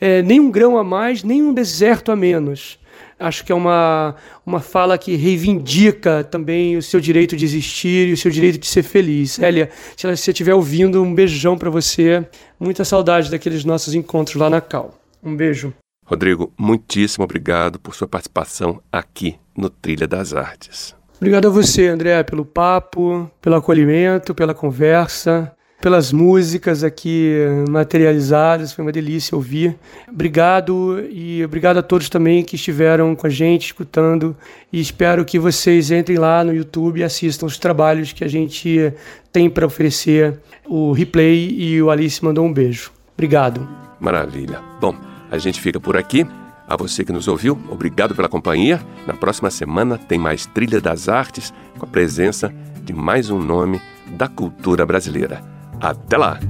É, 0.00 0.22
nem 0.22 0.38
um 0.38 0.50
grão 0.50 0.78
a 0.78 0.84
mais, 0.84 1.24
nem 1.24 1.42
um 1.42 1.52
deserto 1.52 2.12
a 2.12 2.16
menos 2.16 2.78
acho 3.18 3.44
que 3.44 3.52
é 3.52 3.54
uma, 3.54 4.16
uma 4.44 4.60
fala 4.60 4.98
que 4.98 5.16
reivindica 5.16 6.24
também 6.24 6.76
o 6.76 6.82
seu 6.82 7.00
direito 7.00 7.36
de 7.36 7.44
existir 7.44 8.08
e 8.08 8.12
o 8.12 8.16
seu 8.16 8.30
direito 8.30 8.58
de 8.58 8.66
ser 8.66 8.82
feliz. 8.82 9.38
Elia, 9.38 9.70
se 9.96 10.06
você 10.06 10.30
estiver 10.30 10.54
ouvindo, 10.54 11.02
um 11.02 11.14
beijão 11.14 11.56
para 11.56 11.70
você. 11.70 12.24
Muita 12.64 12.82
saudade 12.82 13.30
daqueles 13.30 13.62
nossos 13.62 13.94
encontros 13.94 14.36
lá 14.36 14.48
na 14.48 14.58
Cal. 14.58 14.98
Um 15.22 15.36
beijo. 15.36 15.74
Rodrigo, 16.06 16.50
muitíssimo 16.56 17.22
obrigado 17.22 17.78
por 17.78 17.94
sua 17.94 18.08
participação 18.08 18.80
aqui 18.90 19.38
no 19.54 19.68
Trilha 19.68 20.08
das 20.08 20.32
Artes. 20.32 20.96
Obrigado 21.18 21.48
a 21.48 21.50
você, 21.50 21.88
André, 21.88 22.22
pelo 22.22 22.42
papo, 22.42 23.30
pelo 23.42 23.56
acolhimento, 23.56 24.34
pela 24.34 24.54
conversa 24.54 25.53
pelas 25.84 26.12
músicas 26.12 26.82
aqui 26.82 27.36
materializadas, 27.68 28.72
foi 28.72 28.82
uma 28.82 28.90
delícia 28.90 29.36
ouvir. 29.36 29.76
Obrigado 30.08 30.98
e 31.10 31.44
obrigado 31.44 31.76
a 31.76 31.82
todos 31.82 32.08
também 32.08 32.42
que 32.42 32.56
estiveram 32.56 33.14
com 33.14 33.26
a 33.26 33.30
gente 33.30 33.66
escutando 33.66 34.34
e 34.72 34.80
espero 34.80 35.26
que 35.26 35.38
vocês 35.38 35.90
entrem 35.90 36.16
lá 36.16 36.42
no 36.42 36.54
YouTube 36.54 37.00
e 37.00 37.04
assistam 37.04 37.44
os 37.44 37.58
trabalhos 37.58 38.14
que 38.14 38.24
a 38.24 38.28
gente 38.28 38.94
tem 39.30 39.50
para 39.50 39.66
oferecer. 39.66 40.40
O 40.66 40.92
replay 40.92 41.50
e 41.50 41.82
o 41.82 41.90
Alice 41.90 42.24
mandou 42.24 42.46
um 42.46 42.52
beijo. 42.52 42.90
Obrigado. 43.12 43.68
Maravilha. 44.00 44.62
Bom, 44.80 44.96
a 45.30 45.36
gente 45.36 45.60
fica 45.60 45.78
por 45.78 45.98
aqui. 45.98 46.26
A 46.66 46.78
você 46.78 47.04
que 47.04 47.12
nos 47.12 47.28
ouviu, 47.28 47.60
obrigado 47.68 48.14
pela 48.14 48.26
companhia. 48.26 48.80
Na 49.06 49.12
próxima 49.12 49.50
semana 49.50 49.98
tem 49.98 50.18
mais 50.18 50.46
Trilha 50.46 50.80
das 50.80 51.10
Artes 51.10 51.52
com 51.78 51.84
a 51.84 51.88
presença 51.88 52.50
de 52.82 52.94
mais 52.94 53.28
um 53.28 53.38
nome 53.38 53.82
da 54.16 54.28
cultura 54.28 54.86
brasileira. 54.86 55.53
Até 55.84 56.16
lá! 56.16 56.40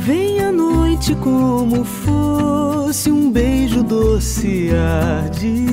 Vem 0.00 0.40
a 0.40 0.50
noite 0.50 1.14
como 1.14 1.84
fosse 1.84 3.12
um 3.12 3.30
beijo 3.30 3.80
doce 3.84 4.70
arde, 4.74 5.66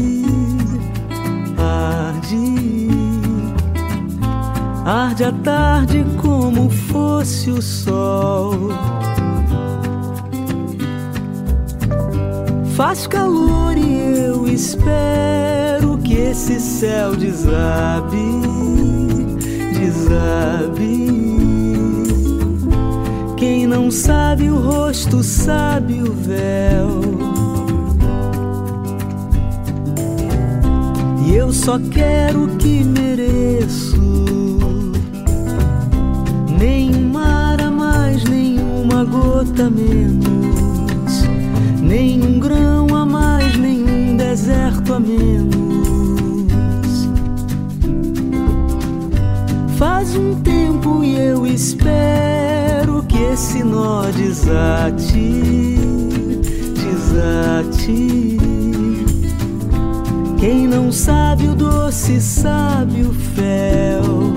arde, 1.57 2.87
arde 4.85 5.23
a 5.23 5.31
tarde 5.31 6.05
como 6.21 6.69
fosse 6.69 7.49
o 7.49 7.59
sol. 7.63 8.69
Faz 12.75 13.07
calor 13.07 13.75
e 13.75 14.19
eu 14.19 14.47
espero 14.47 15.97
que 16.03 16.13
esse 16.13 16.59
céu 16.59 17.15
desabe, 17.15 18.21
desabe. 19.73 21.18
Não 23.69 23.91
sabe 23.91 24.49
o 24.49 24.55
rosto 24.55 25.21
sabe 25.21 26.01
o 26.01 26.11
véu. 26.11 27.01
E 31.27 31.35
eu 31.35 31.53
só 31.53 31.77
quero 31.77 32.45
o 32.45 32.57
que 32.57 32.83
mereço. 32.83 34.01
Nem 36.59 36.95
um 36.95 37.09
mar 37.09 37.61
a 37.61 37.69
mais, 37.69 38.23
nem 38.23 38.57
uma 38.57 39.03
gota 39.03 39.69
menos. 39.69 41.23
Nem 41.79 42.23
um 42.23 42.39
grão 42.39 42.87
a 42.95 43.05
mais, 43.05 43.55
nem 43.55 43.83
um 43.83 44.17
deserto 44.17 44.95
a 44.95 44.99
menos. 44.99 45.47
Faz 49.77 50.15
um 50.15 50.41
tempo 50.41 51.03
e 51.03 51.15
eu 51.19 51.45
espero 51.45 52.48
esse 53.31 53.63
nó 53.63 54.01
desate, 54.11 55.77
desate. 56.73 58.37
Quem 60.39 60.67
não 60.67 60.91
sabe 60.91 61.47
o 61.47 61.55
doce 61.55 62.19
sabe 62.19 63.01
o 63.01 63.13
fel. 63.13 64.33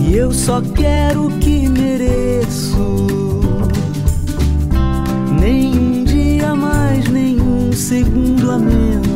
E 0.00 0.14
eu 0.14 0.32
só 0.32 0.60
quero 0.60 1.26
o 1.26 1.38
que 1.38 1.68
mereço. 1.68 2.98
Nem 5.40 5.78
um 5.78 6.04
dia 6.04 6.54
mais, 6.54 7.08
nem 7.08 7.40
um 7.40 7.72
segundo 7.72 8.50
a 8.50 8.58
menos. 8.58 9.08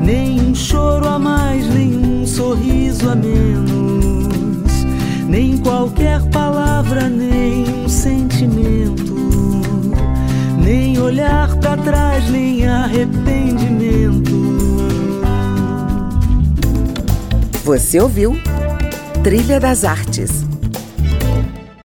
Nem 0.00 0.40
um 0.40 0.54
choro 0.54 1.08
a 1.08 1.18
mais, 1.18 1.66
nem 1.72 1.96
um 1.96 2.26
sorriso 2.26 3.08
a 3.08 3.14
menos 3.14 3.83
nem 5.34 5.58
qualquer 5.58 6.22
palavra, 6.30 7.08
nem 7.08 7.64
um 7.68 7.88
sentimento, 7.88 9.16
nem 10.62 10.96
olhar 11.00 11.56
para 11.56 11.76
trás, 11.76 12.30
nem 12.30 12.64
arrependimento. 12.68 14.30
Você 17.64 17.98
ouviu 17.98 18.36
Trilha 19.24 19.58
das 19.58 19.84
Artes 19.84 20.44